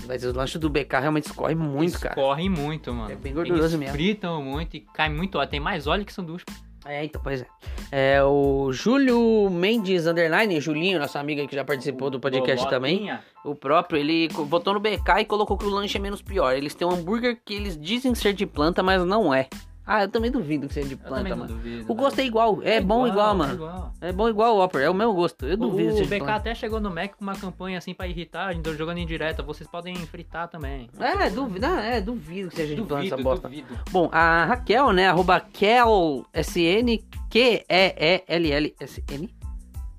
Mas 0.07 0.23
os 0.23 0.33
lanches 0.33 0.59
do 0.59 0.67
BK 0.67 0.99
realmente 0.99 1.27
escorrem 1.27 1.55
muito, 1.55 1.99
cara. 1.99 2.15
Corre 2.15 2.49
muito, 2.49 2.91
mano. 2.91 3.11
É 3.11 3.15
bem 3.15 3.35
gorduroso 3.35 3.61
Eles 3.65 3.75
mesmo. 3.75 3.93
fritam 3.93 4.41
muito 4.41 4.75
e 4.75 4.79
cai 4.79 5.09
muito 5.09 5.37
óleo. 5.37 5.47
Tem 5.47 5.59
mais 5.59 5.85
óleo 5.85 6.03
que 6.03 6.11
sanduíche. 6.11 6.43
É, 6.87 7.05
então, 7.05 7.21
pois 7.23 7.43
é. 7.43 7.47
É 7.91 8.23
o 8.23 8.71
Júlio 8.71 9.51
Mendes 9.51 10.07
Underline, 10.07 10.59
Julinho, 10.59 10.97
nosso 10.97 11.19
amigo 11.19 11.39
aí 11.39 11.47
que 11.47 11.55
já 11.55 11.63
participou 11.63 12.09
do 12.09 12.19
podcast 12.19 12.67
também. 12.67 13.15
O 13.45 13.53
próprio, 13.53 13.99
ele 13.99 14.27
votou 14.29 14.73
no 14.73 14.79
BK 14.79 15.19
e 15.19 15.25
colocou 15.25 15.55
que 15.55 15.65
o 15.65 15.69
lanche 15.69 15.99
é 15.99 16.01
menos 16.01 16.23
pior. 16.23 16.55
Eles 16.55 16.73
têm 16.73 16.87
um 16.87 16.91
hambúrguer 16.91 17.39
que 17.45 17.53
eles 17.53 17.79
dizem 17.79 18.15
ser 18.15 18.33
de 18.33 18.47
planta, 18.47 18.81
mas 18.81 19.05
não 19.05 19.31
é. 19.31 19.47
Ah, 19.89 20.03
eu 20.03 20.09
também 20.09 20.29
duvido 20.29 20.67
que 20.67 20.73
seja 20.73 20.89
de 20.89 20.97
planta, 20.97 21.33
mano. 21.33 21.47
duvido. 21.47 21.89
O 21.89 21.95
gosto 21.95 22.19
é 22.19 22.25
igual, 22.25 22.61
é, 22.61 22.81
bom 22.81 23.07
igual, 23.07 23.33
mano. 23.33 23.53
igual. 23.53 23.93
É 24.01 24.11
bom 24.11 24.27
igual 24.27 24.55
o 24.55 24.57
Whopper, 24.59 24.81
é 24.81 24.89
o 24.89 24.93
mesmo 24.93 25.13
gosto. 25.13 25.45
Eu 25.45 25.55
duvido 25.55 25.93
O 25.95 25.97
de 26.01 26.03
BK 26.03 26.29
até 26.29 26.53
chegou 26.53 26.81
no 26.81 26.93
Mac 26.93 27.15
com 27.15 27.23
uma 27.23 27.37
campanha 27.37 27.77
assim 27.77 27.93
pra 27.93 28.05
irritar, 28.05 28.53
então 28.53 28.75
jogando 28.75 28.97
em 28.97 29.05
direta. 29.05 29.41
Vocês 29.41 29.65
podem 29.69 29.95
fritar 29.95 30.49
também. 30.49 30.89
É, 30.99 31.29
duvido, 31.29 31.65
ah, 31.65 31.81
é, 31.81 32.01
duvido 32.01 32.49
que 32.49 32.57
seja 32.57 32.75
de 32.75 32.81
planta 32.81 33.05
essa 33.05 33.15
Duvido, 33.15 33.29
bosta. 33.29 33.47
duvido. 33.47 33.79
Bom, 33.89 34.09
a 34.11 34.43
Raquel, 34.43 34.91
né, 34.91 35.07
arroba 35.07 35.39
KelSN, 35.39 36.97
Q-E-E-L-L-S-N. 37.29 39.29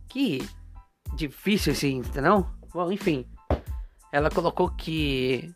Que 0.09 0.47
difícil 1.17 1.73
esse 1.73 1.89
Insta, 1.91 2.21
não? 2.21 2.47
Bom, 2.75 2.93
enfim. 2.93 3.25
Ela 4.13 4.31
colocou 4.31 4.69
que 4.71 5.51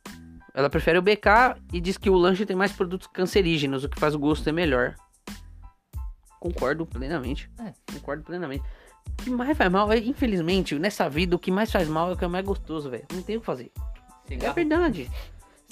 ela 0.54 0.68
prefere 0.68 0.98
o 0.98 1.02
BK 1.02 1.56
e 1.72 1.80
diz 1.80 1.96
que 1.96 2.10
o 2.10 2.14
lanche 2.14 2.44
tem 2.44 2.56
mais 2.56 2.72
produtos 2.72 3.06
cancerígenos, 3.06 3.84
o 3.84 3.88
que 3.88 3.98
faz 3.98 4.14
o 4.14 4.18
gosto 4.18 4.44
ser 4.44 4.52
melhor. 4.52 4.94
Concordo 6.38 6.84
plenamente. 6.84 7.50
É. 7.58 7.72
Concordo 7.92 8.24
plenamente. 8.24 8.64
O 9.06 9.22
que 9.22 9.30
mais 9.30 9.56
faz 9.56 9.70
mal, 9.70 9.90
é, 9.92 9.98
infelizmente, 9.98 10.78
nessa 10.78 11.08
vida, 11.08 11.36
o 11.36 11.38
que 11.38 11.50
mais 11.50 11.70
faz 11.70 11.88
mal 11.88 12.10
é 12.10 12.12
o 12.12 12.16
que 12.16 12.24
é 12.24 12.28
mais 12.28 12.44
gostoso, 12.44 12.90
velho. 12.90 13.04
Não 13.12 13.22
tem 13.22 13.36
o 13.36 13.40
que 13.40 13.46
fazer. 13.46 13.70
É 14.26 14.28
Cigarro. 14.28 14.54
verdade. 14.54 15.10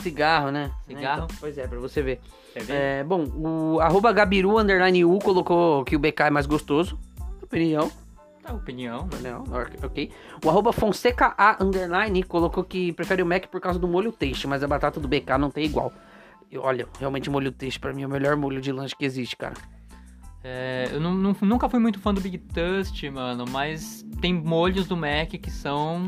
Cigarro, 0.01 0.51
né? 0.51 0.71
Cigarro. 0.87 1.23
É, 1.23 1.25
então, 1.25 1.37
pois 1.41 1.59
é, 1.59 1.67
pra 1.67 1.79
você 1.79 2.03
ver. 2.03 2.21
É, 2.69 3.05
bom, 3.05 3.25
o 3.25 3.81
arroba 3.81 4.13
Gabiru 4.13 4.59
underline 4.59 5.05
U 5.05 5.19
colocou 5.19 5.85
que 5.85 5.95
o 5.95 5.99
BK 5.99 6.25
é 6.25 6.31
mais 6.31 6.47
gostoso. 6.47 6.99
Opinião. 7.43 7.91
Tá, 8.43 8.53
opinião. 8.55 9.09
Não, 9.23 9.45
ok. 9.85 10.11
O 10.45 10.49
arroba 10.49 10.73
Fonseca 10.73 11.35
A 11.37 11.63
underline 11.63 12.23
colocou 12.23 12.65
que 12.65 12.93
prefere 12.93 13.23
o 13.23 13.27
Mac 13.27 13.47
por 13.47 13.61
causa 13.61 13.79
do 13.79 13.87
molho 13.87 14.11
taste, 14.13 14.47
mas 14.47 14.63
a 14.63 14.69
batata 14.69 14.99
do 14.99 15.07
BK 15.07 15.37
não 15.39 15.51
tem 15.51 15.65
igual. 15.67 15.93
E 16.51 16.57
olha, 16.59 16.89
realmente 16.99 17.29
o 17.29 17.33
molho 17.33 17.53
taste 17.53 17.79
pra 17.79 17.93
mim 17.93 18.03
é 18.03 18.07
o 18.07 18.11
melhor 18.11 18.37
molho 18.37 18.61
de 18.61 18.73
lanche 18.73 18.97
que 18.97 19.05
existe, 19.05 19.37
cara. 19.37 19.55
É, 20.43 20.89
eu 20.91 21.01
não- 21.01 21.15
não- 21.15 21.37
nunca 21.43 21.69
fui 21.69 21.79
muito 21.79 22.01
fã 22.01 22.15
do 22.15 22.21
Big 22.21 22.39
Tust, 22.39 23.09
mano, 23.11 23.45
mas 23.51 24.05
tem 24.23 24.33
molhos 24.33 24.87
do 24.89 24.97
Mac 24.97 25.29
que 25.31 25.51
são 25.51 26.07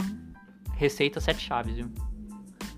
receita 0.75 1.21
sete 1.21 1.41
chaves, 1.41 1.77
viu? 1.77 1.91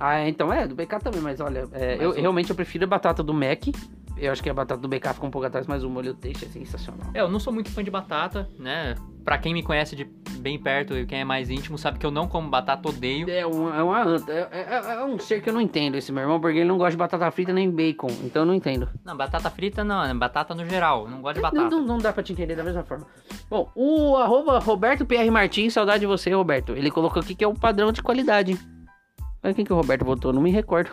Ah, 0.00 0.28
então 0.28 0.52
é, 0.52 0.66
do 0.66 0.74
BK 0.74 0.98
também, 0.98 1.20
mas 1.20 1.40
olha, 1.40 1.68
é, 1.72 1.92
Mas 1.96 2.00
eu 2.02 2.10
o- 2.10 2.12
realmente 2.14 2.50
eu 2.50 2.56
prefiro 2.56 2.84
a 2.84 2.88
batata 2.88 3.22
do 3.22 3.32
Mac. 3.32 3.68
Eu 4.16 4.30
acho 4.32 4.42
que 4.42 4.50
a 4.50 4.54
batata 4.54 4.80
do 4.80 4.88
BK 4.88 5.14
fica 5.14 5.26
um 5.26 5.30
pouco 5.30 5.46
atrás, 5.46 5.66
mas 5.68 5.84
o 5.84 5.88
molho 5.90 6.12
taste 6.14 6.44
é 6.44 6.48
sensacional. 6.48 7.08
É, 7.14 7.20
eu 7.20 7.28
não 7.28 7.38
sou 7.38 7.52
muito 7.52 7.70
fã 7.70 7.82
de 7.84 7.90
batata, 7.90 8.48
né? 8.58 8.96
Pra 9.24 9.38
quem 9.38 9.54
me 9.54 9.62
conhece 9.62 9.96
de 9.96 10.04
bem 10.38 10.58
perto 10.60 10.94
e 10.94 11.06
quem 11.06 11.20
é 11.20 11.24
mais 11.24 11.48
íntimo 11.48 11.78
sabe 11.78 11.98
que 11.98 12.04
eu 12.04 12.10
não 12.10 12.28
como 12.28 12.50
batata, 12.50 12.86
odeio. 12.88 13.28
É, 13.30 13.46
um, 13.46 13.74
é, 13.74 13.82
uma 13.82 14.02
anta, 14.04 14.30
é, 14.30 14.48
é- 14.52 14.94
é 14.96 15.04
um 15.04 15.18
ser 15.18 15.40
que 15.40 15.48
eu 15.48 15.54
não 15.54 15.60
entendo 15.62 15.94
esse 15.96 16.12
meu 16.12 16.22
irmão, 16.22 16.38
porque 16.38 16.58
ele 16.58 16.68
não 16.68 16.76
gosta 16.76 16.90
de 16.90 16.96
batata 16.98 17.30
frita 17.30 17.50
nem 17.52 17.70
bacon, 17.70 18.08
então 18.22 18.42
eu 18.42 18.46
não 18.46 18.54
entendo. 18.54 18.86
Não, 19.02 19.16
batata 19.16 19.48
frita 19.48 19.82
não, 19.82 20.04
é 20.04 20.12
batata 20.12 20.54
no 20.54 20.66
geral. 20.66 21.08
Não 21.08 21.22
gosto 21.22 21.36
de 21.36 21.42
Não, 21.42 21.50
batata. 21.50 21.70
não, 21.70 21.82
não 21.82 21.98
dá 21.98 22.12
pra 22.12 22.22
te 22.22 22.32
entender 22.34 22.54
da 22.54 22.62
mesma 22.62 22.84
forma. 22.84 23.06
Bom, 23.48 23.70
o 23.74 24.16
arroba 24.16 24.58
Roberto 24.58 25.06
PR 25.06 25.30
Martins, 25.30 25.72
saudade 25.72 26.00
de 26.00 26.06
você, 26.06 26.30
Roberto. 26.34 26.72
Ele 26.72 26.90
colocou 26.90 27.22
aqui 27.22 27.34
que 27.34 27.42
é 27.44 27.48
o 27.48 27.54
padrão 27.54 27.90
de 27.90 28.02
qualidade. 28.02 28.58
Mas 29.42 29.54
quem 29.56 29.64
que 29.64 29.72
o 29.72 29.76
Roberto 29.76 30.04
votou? 30.04 30.32
Não 30.32 30.42
me 30.42 30.50
recordo. 30.50 30.90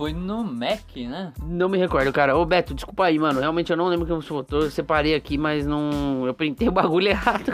Foi 0.00 0.14
no 0.14 0.42
Mac, 0.42 0.96
né? 0.96 1.30
Não 1.44 1.68
me 1.68 1.76
recordo, 1.76 2.10
cara. 2.10 2.34
Ô, 2.34 2.46
Beto, 2.46 2.72
desculpa 2.72 3.04
aí, 3.04 3.18
mano. 3.18 3.38
Realmente 3.38 3.70
eu 3.70 3.76
não 3.76 3.86
lembro 3.86 4.06
quem 4.06 4.16
você 4.16 4.30
votou. 4.30 4.62
Eu 4.62 4.70
separei 4.70 5.14
aqui, 5.14 5.36
mas 5.36 5.66
não. 5.66 6.26
Eu 6.26 6.32
printei 6.32 6.66
o 6.66 6.72
bagulho 6.72 7.08
errado. 7.12 7.52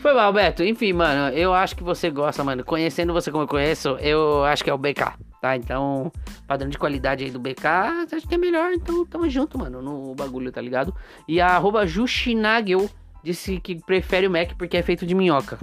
Foi 0.00 0.12
mal, 0.12 0.32
Beto. 0.32 0.64
Enfim, 0.64 0.92
mano, 0.92 1.32
eu 1.32 1.54
acho 1.54 1.76
que 1.76 1.84
você 1.84 2.10
gosta, 2.10 2.42
mano. 2.42 2.64
Conhecendo 2.64 3.12
você 3.12 3.30
como 3.30 3.44
eu 3.44 3.46
conheço, 3.46 3.90
eu 4.00 4.44
acho 4.44 4.64
que 4.64 4.70
é 4.70 4.74
o 4.74 4.78
BK, 4.78 5.12
tá? 5.40 5.56
Então, 5.56 6.10
padrão 6.44 6.68
de 6.68 6.76
qualidade 6.76 7.22
aí 7.22 7.30
do 7.30 7.38
BK, 7.38 7.66
acha 7.66 8.26
que 8.26 8.34
é 8.34 8.38
melhor, 8.38 8.72
então 8.72 9.06
tamo 9.06 9.30
junto, 9.30 9.56
mano, 9.56 9.80
no 9.80 10.16
bagulho, 10.16 10.50
tá 10.50 10.60
ligado? 10.60 10.92
E 11.28 11.40
a 11.40 11.50
arroba 11.50 11.86
Jushinagel 11.86 12.90
disse 13.22 13.60
que 13.60 13.80
prefere 13.80 14.26
o 14.26 14.30
Mac 14.32 14.54
porque 14.58 14.76
é 14.76 14.82
feito 14.82 15.06
de 15.06 15.14
minhoca. 15.14 15.56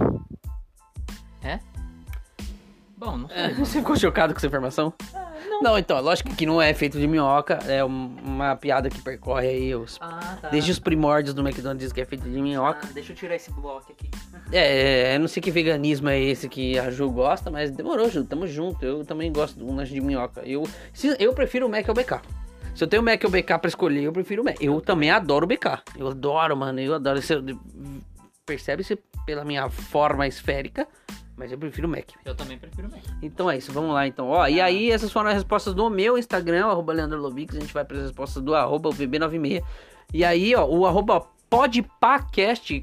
Bom, 3.00 3.16
não 3.16 3.28
sei. 3.28 3.36
É, 3.38 3.48
Você 3.58 3.78
ficou 3.78 3.96
chocado 3.96 4.34
com 4.34 4.38
essa 4.38 4.46
informação? 4.46 4.92
não. 5.62 5.78
então, 5.78 5.98
lógico 6.02 6.34
que 6.36 6.44
não 6.44 6.60
é 6.60 6.72
feito 6.74 6.98
de 7.00 7.06
minhoca, 7.06 7.58
é 7.66 7.82
um- 7.82 8.14
uma 8.22 8.54
piada 8.56 8.90
que 8.90 9.00
percorre 9.00 9.48
aí 9.48 9.74
os. 9.74 9.96
Ah, 10.02 10.36
tá. 10.40 10.48
Desde 10.50 10.70
os 10.70 10.78
primórdios 10.78 11.32
do 11.34 11.40
McDonald's 11.40 11.82
diz 11.82 11.92
que 11.94 12.00
é 12.02 12.04
feito 12.04 12.28
de 12.28 12.40
minhoca. 12.42 12.80
Ah, 12.84 12.88
deixa 12.92 13.12
eu 13.12 13.16
tirar 13.16 13.34
esse 13.36 13.50
bloco 13.50 13.90
aqui. 13.90 14.10
É, 14.52 15.12
é, 15.12 15.14
eu 15.16 15.20
não 15.20 15.28
sei 15.28 15.40
que 15.40 15.48
veganismo 15.50 16.08
é 16.08 16.18
esse 16.20 16.48
que 16.48 16.76
a 16.76 16.90
Ju 16.90 17.08
gosta, 17.08 17.52
mas 17.52 17.70
demorou, 17.70 18.10
Ju, 18.10 18.24
tamo 18.24 18.48
junto. 18.48 18.84
Eu 18.84 19.04
também 19.04 19.32
gosto 19.32 19.56
de 19.56 19.62
um 19.64 19.76
lanche 19.76 19.94
de 19.94 20.00
minhoca. 20.00 20.42
Eu, 20.44 20.64
se- 20.92 21.16
eu 21.20 21.32
prefiro 21.32 21.66
o 21.66 21.70
Mac 21.70 21.88
ao 21.88 21.94
BK. 21.94 22.20
Se 22.74 22.82
eu 22.82 22.88
tenho 22.88 23.00
o 23.00 23.04
Mac 23.04 23.22
ou 23.22 23.28
o 23.28 23.32
BK 23.32 23.58
pra 23.60 23.68
escolher, 23.68 24.02
eu 24.02 24.12
prefiro 24.12 24.42
o 24.42 24.44
Mac. 24.44 24.56
Eu 24.60 24.80
também 24.80 25.08
adoro 25.10 25.44
o 25.44 25.48
BK. 25.48 25.82
Eu 25.96 26.08
adoro, 26.08 26.56
mano. 26.56 26.80
Eu 26.80 26.94
adoro. 26.94 27.22
Você 27.22 27.40
percebe-se 28.44 28.98
pela 29.24 29.44
minha 29.44 29.68
forma 29.70 30.26
esférica, 30.26 30.88
mas 31.40 31.50
eu 31.50 31.58
prefiro 31.58 31.88
o 31.88 31.90
Mac. 31.90 32.04
Eu 32.24 32.34
também 32.34 32.58
prefiro 32.58 32.86
o 32.86 32.90
Mac. 32.90 33.00
Então 33.22 33.50
é 33.50 33.56
isso, 33.56 33.72
vamos 33.72 33.92
lá 33.94 34.06
então. 34.06 34.28
Ó, 34.28 34.46
e 34.46 34.60
aí 34.60 34.90
essas 34.90 35.10
foram 35.10 35.28
as 35.30 35.34
respostas 35.34 35.72
do 35.74 35.88
meu 35.90 36.16
Instagram, 36.18 36.66
arroba 36.66 36.92
Leandro. 36.92 37.26
A 37.26 37.30
gente 37.54 37.72
vai 37.74 37.84
para 37.84 37.96
as 37.96 38.02
respostas 38.04 38.42
do 38.42 38.54
arroba 38.54 38.90
VB96. 38.90 39.62
E 40.12 40.24
aí, 40.24 40.54
ó, 40.54 40.66
o 40.66 40.86
arroba 40.86 41.26
podpacast 41.48 42.80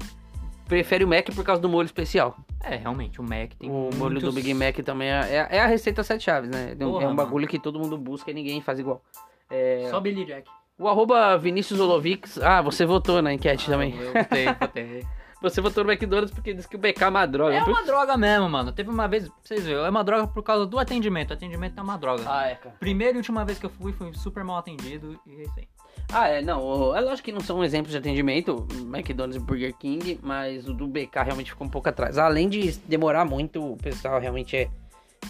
prefere 0.66 1.04
o 1.04 1.08
Mac 1.08 1.26
por 1.34 1.44
causa 1.44 1.62
do 1.62 1.68
molho 1.68 1.86
especial. 1.86 2.36
É, 2.62 2.76
realmente, 2.76 3.20
o 3.20 3.22
Mac 3.22 3.52
tem 3.58 3.70
O 3.70 3.90
molho 3.94 4.12
muitos... 4.12 4.22
do 4.24 4.32
Big 4.32 4.52
Mac 4.52 4.76
também 4.84 5.08
é, 5.08 5.20
é- 5.50 5.56
é 5.56 5.60
a 5.60 5.66
receita 5.66 6.02
sete 6.02 6.24
chaves, 6.24 6.50
né? 6.50 6.74
É 6.78 6.84
um- 6.86 6.90
Porra, 6.90 7.04
é 7.04 7.06
um 7.06 7.14
mano. 7.14 7.16
bagulho 7.16 7.46
que 7.46 7.58
todo 7.58 7.78
mundo 7.78 7.96
busca 7.96 8.30
e 8.30 8.34
ninguém 8.34 8.60
faz 8.60 8.78
igual. 8.78 9.00
É, 9.48 9.86
Só 9.90 10.00
Billy 10.00 10.24
Jack. 10.24 10.50
O 10.78 10.86
arroba 10.88 11.36
Vinícius 11.38 11.80
Olovix. 11.80 12.38
Ah, 12.38 12.60
você 12.62 12.84
votou 12.84 13.20
na 13.22 13.32
enquete 13.32 13.66
também. 13.66 13.96
Eu 13.98 14.12
botei, 14.12 14.52
botei. 14.52 15.06
Você 15.40 15.60
votou 15.60 15.84
no 15.84 15.92
McDonald's 15.92 16.32
porque 16.34 16.52
disse 16.52 16.68
que 16.68 16.74
o 16.74 16.78
BK 16.78 17.04
é 17.04 17.08
uma 17.08 17.24
droga. 17.26 17.54
É 17.54 17.62
uma 17.62 17.84
droga 17.84 18.16
mesmo, 18.16 18.48
mano. 18.48 18.72
Teve 18.72 18.90
uma 18.90 19.06
vez, 19.06 19.30
vocês 19.44 19.64
verem, 19.64 19.84
é 19.84 19.88
uma 19.88 20.02
droga 20.02 20.26
por 20.26 20.42
causa 20.42 20.66
do 20.66 20.78
atendimento. 20.78 21.30
O 21.30 21.34
atendimento 21.34 21.78
é 21.78 21.82
uma 21.82 21.96
droga. 21.96 22.24
Ah, 22.26 22.48
é, 22.48 22.54
cara. 22.56 22.74
Primeira 22.80 23.14
e 23.14 23.18
última 23.18 23.44
vez 23.44 23.58
que 23.58 23.66
eu 23.66 23.70
fui, 23.70 23.92
fui 23.92 24.12
super 24.14 24.42
mal 24.42 24.56
atendido 24.58 25.18
e 25.26 25.36
é 25.40 25.42
isso 25.44 25.54
aí. 25.56 25.68
Ah, 26.12 26.28
é, 26.28 26.42
não. 26.42 26.96
É 26.96 27.00
lógico 27.00 27.26
que 27.26 27.32
não 27.32 27.40
são 27.40 27.62
exemplos 27.62 27.92
de 27.92 27.98
atendimento, 27.98 28.66
McDonald's 28.86 29.36
e 29.36 29.44
Burger 29.44 29.74
King, 29.76 30.18
mas 30.22 30.66
o 30.68 30.74
do 30.74 30.88
BK 30.88 31.22
realmente 31.24 31.50
ficou 31.52 31.66
um 31.66 31.70
pouco 31.70 31.88
atrás. 31.88 32.18
Além 32.18 32.48
de 32.48 32.72
demorar 32.88 33.24
muito, 33.24 33.62
o 33.74 33.76
pessoal 33.76 34.18
realmente 34.18 34.56
é, 34.56 34.68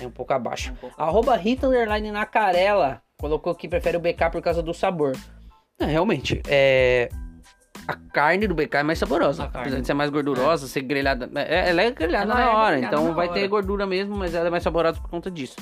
é 0.01 0.07
um 0.07 0.11
pouco 0.11 0.33
abaixo. 0.33 0.73
Um 0.73 0.77
pouco- 0.77 1.03
Arroba 1.03 1.37
Rita 1.37 1.67
Underline 1.67 2.11
na 2.13 2.25
Carela 2.25 3.03
colocou 3.19 3.55
que 3.55 3.69
prefere 3.69 3.97
o 3.97 4.01
BK 4.01 4.31
por 4.31 4.41
causa 4.41 4.63
do 4.63 4.73
sabor. 4.73 5.13
É, 5.79 5.85
realmente, 5.85 6.41
é. 6.49 7.09
A 7.89 7.95
carne 7.95 8.47
do 8.47 8.55
BK 8.55 8.75
é 8.77 8.83
mais 8.83 8.99
saborosa. 8.99 9.45
Apesar 9.45 9.81
de 9.81 9.87
ser 9.87 9.95
mais 9.95 10.11
gordurosa, 10.11 10.67
ser 10.69 10.83
grelhada. 10.83 11.29
é, 11.35 11.71
ela 11.71 11.83
é 11.83 11.91
grelhada 11.91 12.33
Ela 12.33 12.35
na 12.35 12.41
é 12.41 12.49
hora, 12.55 12.77
grelhada 12.77 12.95
então 12.97 13.09
na 13.09 13.15
vai 13.15 13.29
hora. 13.29 13.41
ter 13.41 13.49
gordura 13.49 13.87
mesmo, 13.87 14.15
mas 14.15 14.35
ela 14.35 14.49
é 14.49 14.51
mais 14.51 14.63
saborosa 14.63 15.01
por 15.01 15.09
conta 15.09 15.31
disso. 15.31 15.57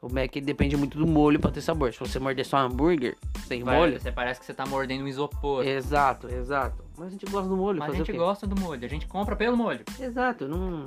O 0.00 0.12
Mac 0.12 0.32
depende 0.34 0.76
muito 0.76 0.98
do 0.98 1.06
molho 1.06 1.40
pra 1.40 1.50
ter 1.50 1.62
sabor. 1.62 1.92
Se 1.92 1.98
você 1.98 2.18
morder 2.20 2.44
só 2.44 2.58
hambúrguer, 2.58 3.16
sem 3.48 3.64
Vai, 3.64 3.76
molho. 3.76 3.98
Você 3.98 4.12
parece 4.12 4.38
que 4.38 4.46
você 4.46 4.52
tá 4.54 4.66
mordendo 4.66 5.02
um 5.02 5.08
isopor. 5.08 5.66
Exato, 5.66 6.28
exato. 6.28 6.84
Mas 6.96 7.08
a 7.08 7.10
gente 7.10 7.24
gosta 7.26 7.48
do 7.48 7.56
molho, 7.56 7.78
Mas 7.78 7.90
a 7.94 7.96
gente 7.96 8.12
gosta 8.12 8.46
do 8.46 8.60
molho, 8.60 8.84
a 8.84 8.88
gente 8.88 9.06
compra 9.06 9.34
pelo 9.34 9.56
molho. 9.56 9.80
Exato, 9.98 10.46
não. 10.46 10.86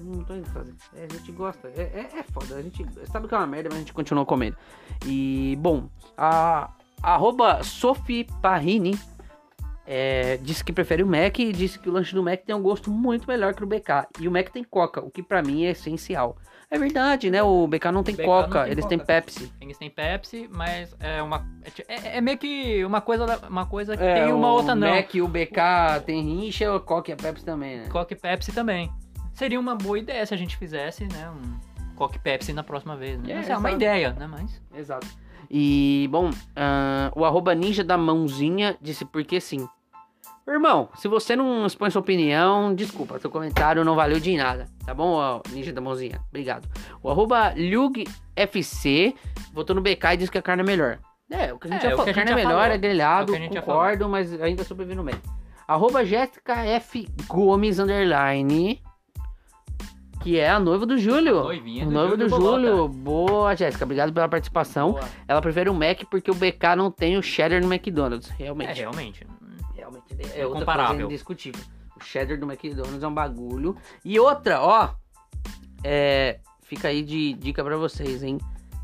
Não 0.00 0.24
tô 0.24 0.34
indo 0.34 0.46
fazer. 0.50 0.74
É, 0.96 1.04
a 1.10 1.12
gente 1.16 1.32
gosta. 1.32 1.68
É, 1.68 1.80
é, 1.80 2.18
é 2.18 2.22
foda. 2.24 2.56
A 2.56 2.62
gente 2.62 2.84
sabe 3.10 3.28
que 3.28 3.34
é 3.34 3.38
uma 3.38 3.46
merda, 3.46 3.68
mas 3.70 3.76
a 3.76 3.80
gente 3.80 3.92
continua 3.94 4.26
comendo. 4.26 4.56
E, 5.06 5.56
bom, 5.60 5.88
a 6.18 6.68
arroba 7.02 7.62
Sophie 7.62 8.26
Parrini 8.42 8.98
é, 9.86 10.36
disse 10.38 10.64
que 10.64 10.72
prefere 10.72 11.02
o 11.02 11.06
Mac 11.06 11.38
e 11.38 11.52
disse 11.52 11.78
que 11.78 11.88
o 11.88 11.92
lanche 11.92 12.14
do 12.14 12.22
Mac 12.22 12.40
tem 12.44 12.54
um 12.54 12.62
gosto 12.62 12.90
muito 12.90 13.26
melhor 13.28 13.54
que 13.54 13.62
o 13.62 13.66
BK. 13.66 14.08
E 14.20 14.26
o 14.26 14.30
Mac 14.30 14.48
tem 14.50 14.64
coca, 14.64 15.00
o 15.00 15.10
que 15.10 15.22
pra 15.22 15.42
mim 15.42 15.64
é 15.64 15.70
essencial. 15.70 16.36
É 16.68 16.76
verdade, 16.78 17.30
né? 17.30 17.40
O 17.44 17.66
BK 17.68 17.92
não 17.92 18.02
tem 18.02 18.14
BK 18.16 18.22
não 18.26 18.28
coca, 18.42 18.62
tem 18.64 18.72
eles 18.72 18.84
Coca. 18.84 18.96
têm 18.96 19.06
Pepsi. 19.06 19.52
Eles 19.60 19.78
têm 19.78 19.88
Pepsi, 19.88 20.50
mas 20.52 20.96
é 20.98 21.22
uma. 21.22 21.46
É, 21.86 21.94
é- 21.94 22.16
é 22.16 22.20
meio 22.20 22.36
que 22.38 22.84
uma 22.84 23.00
coisa, 23.00 23.38
uma 23.48 23.66
coisa 23.66 23.96
que 23.96 24.02
É, 24.02 24.24
tem 24.24 24.32
uma 24.32 24.48
o 24.48 24.54
outra 24.56 24.74
não. 24.74 24.90
Mac 24.96 25.14
e 25.14 25.22
o 25.22 25.28
BK 25.28 26.00
tem 26.04 26.20
rincha, 26.22 26.74
o 26.74 26.80
Coca 26.80 27.10
e 27.12 27.14
a 27.14 27.16
Pepsi 27.16 27.44
também, 27.44 27.78
né? 27.78 27.88
Coke 27.88 28.16
Pepsi 28.16 28.50
também. 28.52 28.90
Seria 29.32 29.60
uma 29.60 29.76
boa 29.76 29.98
ideia 29.98 30.26
se 30.26 30.34
a 30.34 30.36
gente 30.36 30.56
fizesse, 30.56 31.04
né? 31.04 31.30
Um 31.30 31.94
Coke 31.94 32.18
Pepsi 32.18 32.52
na 32.52 32.64
próxima 32.64 32.96
vez, 32.96 33.16
né? 33.22 33.44
É, 33.46 33.52
é 33.52 33.56
uma 33.56 33.70
ideia, 33.70 34.12
né? 34.18 34.26
Mas. 34.26 34.60
Exato. 34.74 35.06
E, 35.48 36.08
bom, 36.10 36.30
ah, 36.56 37.12
o 37.14 37.24
arroba 37.24 37.54
ninja 37.54 37.84
da 37.84 37.96
mãozinha 37.96 38.76
disse 38.82 39.04
porque 39.04 39.40
sim. 39.40 39.68
Irmão, 40.48 40.88
se 40.94 41.08
você 41.08 41.34
não 41.34 41.66
expõe 41.66 41.90
sua 41.90 42.00
opinião, 42.00 42.72
desculpa, 42.74 43.18
seu 43.18 43.28
comentário 43.28 43.84
não 43.84 43.96
valeu 43.96 44.20
de 44.20 44.36
nada, 44.36 44.66
tá 44.84 44.94
bom, 44.94 45.42
ninja 45.50 45.72
da 45.72 45.80
mãozinha? 45.80 46.20
Obrigado. 46.28 46.68
O 47.02 47.10
arroba 47.10 47.52
LugFC 47.56 49.14
votou 49.52 49.74
no 49.74 49.82
BK 49.82 50.12
e 50.12 50.16
disse 50.18 50.30
que 50.30 50.38
a 50.38 50.42
carne 50.42 50.62
é 50.62 50.66
melhor. 50.66 50.98
É, 51.28 51.52
o 51.52 51.58
que 51.58 51.66
a 51.66 51.70
gente 51.72 51.84
É, 51.84 51.90
já 51.90 51.96
falou, 51.96 52.08
a 52.10 52.14
carne 52.14 52.30
é 52.30 52.34
melhor, 52.34 52.70
é 52.70 52.78
grelhado, 52.78 53.34
É 53.34 53.48
concordo, 53.48 54.08
mas 54.08 54.40
ainda 54.40 54.62
sobrevive 54.62 54.94
no 54.96 55.02
meio. 55.02 55.20
Arroba 55.66 56.04
Jéssica 56.04 56.54
F. 56.64 57.08
Gomes, 57.26 57.80
underline, 57.80 58.80
que 60.22 60.38
é 60.38 60.48
a 60.48 60.60
noiva 60.60 60.86
do 60.86 60.96
Júlio. 60.96 61.42
Noivinha 61.42 61.84
do 61.84 61.90
Noiva 61.90 62.16
do 62.16 62.28
Júlio 62.28 62.40
Bolota. 62.40 62.66
Júlio. 62.68 62.88
Boa, 62.88 63.56
Jéssica, 63.56 63.84
obrigado 63.84 64.12
pela 64.12 64.28
participação. 64.28 64.92
Boa. 64.92 65.04
Ela 65.26 65.42
prefere 65.42 65.68
o 65.68 65.74
Mac 65.74 66.04
porque 66.08 66.30
o 66.30 66.34
BK 66.34 66.76
não 66.76 66.88
tem 66.88 67.16
o 67.18 67.22
cheddar 67.22 67.60
no 67.60 67.72
McDonald's. 67.72 68.30
É, 68.38 68.44
Realmente. 68.44 69.26
Realmente. 69.86 70.14
Realmente. 70.14 70.38
É 70.38 70.44
outra 70.44 70.60
Comparável. 70.60 70.94
coisa 70.94 71.04
indiscutível. 71.04 71.64
O 71.96 72.04
cheddar 72.04 72.38
do 72.38 72.50
McDonald's 72.50 73.02
é 73.02 73.08
um 73.08 73.14
bagulho. 73.14 73.76
E 74.04 74.18
outra, 74.18 74.60
ó. 74.60 74.94
É, 75.82 76.40
fica 76.62 76.88
aí 76.88 77.02
de 77.02 77.32
dica 77.34 77.62
pra 77.64 77.76
vocês, 77.76 78.22
hein? 78.22 78.38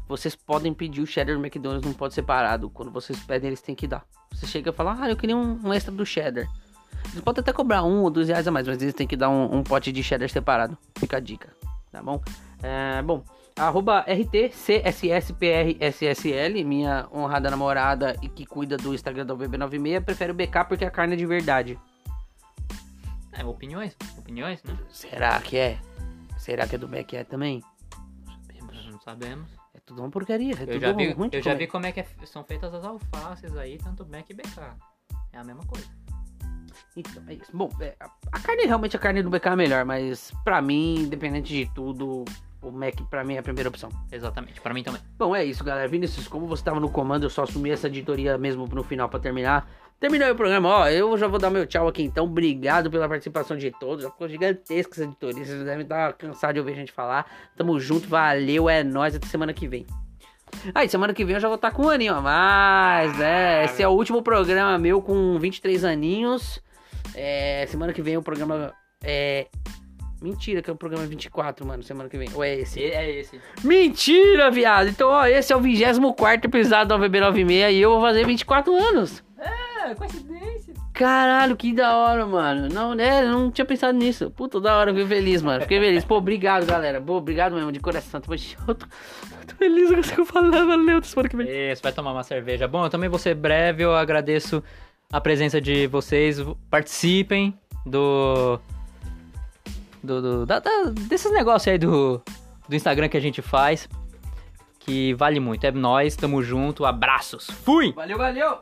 Vocês 0.09 0.35
podem 0.35 0.73
pedir 0.73 1.01
o 1.03 1.07
cheddar 1.07 1.37
do 1.37 1.45
McDonald's, 1.45 1.87
não 1.87 1.95
pode 1.95 2.15
ser 2.15 2.23
parado. 2.23 2.71
Quando 2.71 2.91
vocês 2.91 3.19
pedem, 3.21 3.49
eles 3.49 3.61
têm 3.61 3.75
que 3.75 3.87
dar. 3.87 4.05
Você 4.33 4.47
chega 4.47 4.71
e 4.71 4.73
fala, 4.73 4.97
ah, 4.99 5.11
eu 5.11 5.17
queria 5.17 5.37
um, 5.37 5.61
um 5.65 5.73
extra 5.73 5.93
do 5.93 6.05
cheddar. 6.07 6.47
Eles 7.11 7.21
podem 7.21 7.41
até 7.41 7.53
cobrar 7.53 7.83
um 7.83 8.03
ou 8.03 8.11
dois 8.11 8.29
reais 8.29 8.47
a 8.47 8.51
mais, 8.51 8.67
mas 8.67 8.81
eles 8.81 8.95
têm 8.95 9.07
que 9.07 9.17
dar 9.17 9.29
um, 9.29 9.57
um 9.57 9.63
pote 9.63 9.91
de 9.91 10.03
cheddar 10.03 10.29
separado. 10.29 10.79
Fica 10.97 11.17
a 11.17 11.21
dica, 11.21 11.51
tá 11.91 12.03
bom? 12.03 12.23
É, 12.63 13.03
bom, 13.03 13.25
arroba 13.67 14.05
RTCSSPRSSL, 14.07 16.65
minha 16.65 17.09
honrada 17.13 17.51
namorada 17.51 18.17
e 18.23 18.29
que 18.29 18.47
cuida 18.47 18.77
do 18.77 18.95
Instagram 18.95 19.27
da 19.27 19.35
VB96, 19.35 20.05
prefere 20.05 20.33
o 20.33 20.35
BK 20.35 20.65
porque 20.69 20.85
a 20.85 20.91
carne 20.91 21.15
é 21.15 21.17
de 21.17 21.27
verdade. 21.27 21.79
É, 23.33 23.45
opiniões. 23.45 23.97
Opiniões, 24.19 24.63
né? 24.63 24.77
Será 24.91 25.41
que 25.41 25.57
é? 25.57 25.79
Será 26.37 26.67
que 26.67 26.75
é 26.75 26.79
do 26.79 26.89
Mac 26.89 27.13
é 27.15 27.25
também? 27.25 27.63
Não 28.91 29.01
sabemos. 29.01 29.49
É 29.75 29.81
tudo 29.87 30.03
uma 30.03 30.11
porcaria, 30.11 30.55
é 30.55 30.63
Eu 30.63 30.67
tudo 30.67 30.81
já 30.81 30.93
vi, 30.93 31.05
eu 31.05 31.11
já 31.43 31.53
comer. 31.53 31.59
vi 31.59 31.67
como 31.67 31.87
é 31.87 31.93
que 31.93 32.01
é- 32.01 32.07
são 32.27 32.45
feitas 32.45 32.75
as 32.75 32.85
alfaces 32.85 33.57
aí, 33.57 33.79
tanto 33.79 34.07
Mac 34.07 34.29
e 34.29 34.35
BK. 34.35 34.77
É 35.33 35.39
a 35.39 35.45
mesma 35.45 35.65
coisa. 35.65 35.87
Então, 36.95 37.23
é 37.27 37.35
isso. 37.35 37.57
Bom, 37.57 37.71
é, 37.81 37.97
a- 37.99 38.11
a 38.33 38.39
carne, 38.41 38.67
realmente 38.67 38.95
a 38.97 38.99
carne 38.99 39.23
do 39.23 39.31
BK 39.31 39.53
é 39.53 39.57
melhor, 39.57 39.85
mas 39.87 40.31
pra 40.45 40.61
mim, 40.61 40.97
independente 40.97 41.49
de 41.55 41.71
tudo, 41.75 42.25
o 42.63 42.71
Mac 42.71 42.95
pra 43.11 43.25
mim 43.25 43.35
é 43.35 43.39
a 43.39 43.43
primeira 43.43 43.69
opção. 43.69 43.91
Exatamente. 44.11 44.61
Pra 44.61 44.73
mim 44.73 44.83
também. 44.83 45.03
Bom, 45.19 45.35
é 45.35 45.45
isso, 45.45 45.65
galera. 45.65 45.89
Vinícius, 45.89 46.29
como 46.29 46.47
você 46.47 46.63
tava 46.63 46.79
no 46.79 46.89
comando, 46.89 47.25
eu 47.25 47.31
só 47.31 47.43
assumi 47.43 47.71
essa 47.71 47.89
editoria 47.89 48.39
mesmo 48.39 48.67
no 48.67 48.83
final 48.85 49.09
pra 49.09 49.19
terminar. 49.19 49.69
Terminou 49.99 50.31
o 50.31 50.35
programa, 50.35 50.69
ó. 50.69 50.89
Eu 50.89 51.17
já 51.19 51.27
vou 51.27 51.39
dar 51.39 51.51
meu 51.51 51.67
tchau 51.67 51.87
aqui 51.89 52.03
então. 52.03 52.25
Obrigado 52.25 52.91
pela 52.91 53.09
participação 53.09 53.57
de 53.57 53.71
todos. 53.71 54.05
Já 54.05 54.11
ficou 54.11 54.29
gigantesca 54.29 54.95
essa 54.95 55.05
editoria. 55.05 55.45
Vocês 55.45 55.65
devem 55.65 55.83
estar 55.83 56.13
cansados 56.15 56.55
de 56.55 56.61
ouvir 56.61 56.73
a 56.73 56.77
gente 56.77 56.93
falar. 56.93 57.27
Tamo 57.57 57.79
junto, 57.79 58.09
valeu, 58.09 58.69
é 58.69 58.83
nóis. 58.83 59.15
Até 59.15 59.27
semana 59.27 59.53
que 59.53 59.69
vem. 59.69 59.87
Aí, 60.75 60.89
semana 60.89 61.15
que 61.15 61.25
vem 61.25 61.35
eu 61.35 61.41
já 61.41 61.49
vou 61.49 61.57
estar 61.57 61.71
com 61.71 61.87
um 61.87 61.89
aninho 61.89 62.15
a 62.15 62.21
mais, 62.21 63.17
né? 63.19 63.65
Esse 63.65 63.83
é 63.83 63.89
o 63.89 63.93
último 63.93 64.23
programa 64.23 64.79
meu 64.79 65.01
com 65.01 65.39
23 65.39 65.85
aninhos. 65.85 66.61
É, 67.15 67.67
semana 67.69 67.93
que 67.93 68.03
vem 68.03 68.17
o 68.17 68.23
programa 68.23 68.73
é. 69.03 69.47
Mentira, 70.23 70.63
que 70.63 70.71
é 70.71 70.73
o 70.73 70.77
programa 70.77 71.05
24, 71.05 71.67
mano. 71.67 71.83
Semana 71.83 72.09
que 72.09 72.17
vem. 72.17 72.29
Ou 72.33 72.45
é 72.45 72.61
esse? 72.61 72.81
É 72.81 73.11
esse. 73.11 73.41
Mentira, 73.65 74.51
viado. 74.51 74.89
Então, 74.89 75.09
ó, 75.09 75.27
esse 75.27 75.53
é 75.53 75.57
o 75.57 75.61
24 75.61 76.49
episódio 76.49 76.97
do 76.97 77.05
VB96 77.05 77.73
e 77.73 77.81
eu 77.81 77.91
vou 77.91 78.01
fazer 78.01 78.25
24 78.25 78.73
anos. 78.75 79.23
É, 79.37 79.95
coincidência. 79.97 80.75
Caralho, 80.93 81.57
que 81.57 81.73
da 81.73 81.97
hora, 81.97 82.25
mano. 82.25 82.69
Não, 82.73 82.95
né? 82.95 83.23
Não 83.23 83.51
tinha 83.51 83.65
pensado 83.65 83.99
nisso. 83.99 84.31
Puta, 84.31 84.61
da 84.61 84.77
hora, 84.77 84.93
fiquei 84.93 85.09
feliz, 85.09 85.43
mano. 85.43 85.63
Fiquei 85.63 85.81
feliz. 85.81 86.05
Pô, 86.05 86.19
obrigado, 86.19 86.65
galera. 86.67 87.01
Pô, 87.01 87.17
obrigado 87.17 87.55
mesmo, 87.55 87.73
de 87.73 87.81
coração. 87.81 88.21
Tô, 88.21 88.33
eu 88.33 88.75
tô, 88.75 88.87
tô 88.87 89.57
feliz 89.59 89.91
com 89.91 89.99
isso 89.99 90.15
que 90.15 90.21
eu 90.21 90.27
falei. 90.27 90.65
Valeu, 90.65 91.03
semana 91.03 91.29
que 91.29 91.37
vem. 91.37 91.73
Isso, 91.73 91.83
vai 91.83 91.93
tomar 91.93 92.13
uma 92.13 92.23
cerveja. 92.23 92.69
Bom, 92.69 92.85
eu 92.85 92.91
também 92.91 93.09
vou 93.09 93.19
ser 93.19 93.35
breve, 93.35 93.83
eu 93.83 93.93
agradeço 93.93 94.63
a 95.13 95.21
presença 95.21 95.61
de 95.61 95.89
vocês. 95.89 96.39
Participem 96.71 97.59
do. 97.85 98.61
Do, 100.03 100.21
do- 100.23 100.47
da- 100.47 100.59
da- 100.61 100.91
desses 101.09 101.33
negócios 101.33 101.69
aí 101.73 101.79
do, 101.79 102.21
do 102.69 102.75
Instagram 102.77 103.09
que 103.09 103.17
a 103.17 103.21
gente 103.21 103.41
faz. 103.43 103.89
Que 104.81 105.15
vale 105.15 105.39
muito. 105.39 105.65
É 105.65 105.71
nóis, 105.71 106.17
tamo 106.17 106.43
junto, 106.43 106.85
abraços. 106.85 107.47
Fui! 107.65 107.93
Valeu, 107.93 108.19
valeu. 108.19 108.59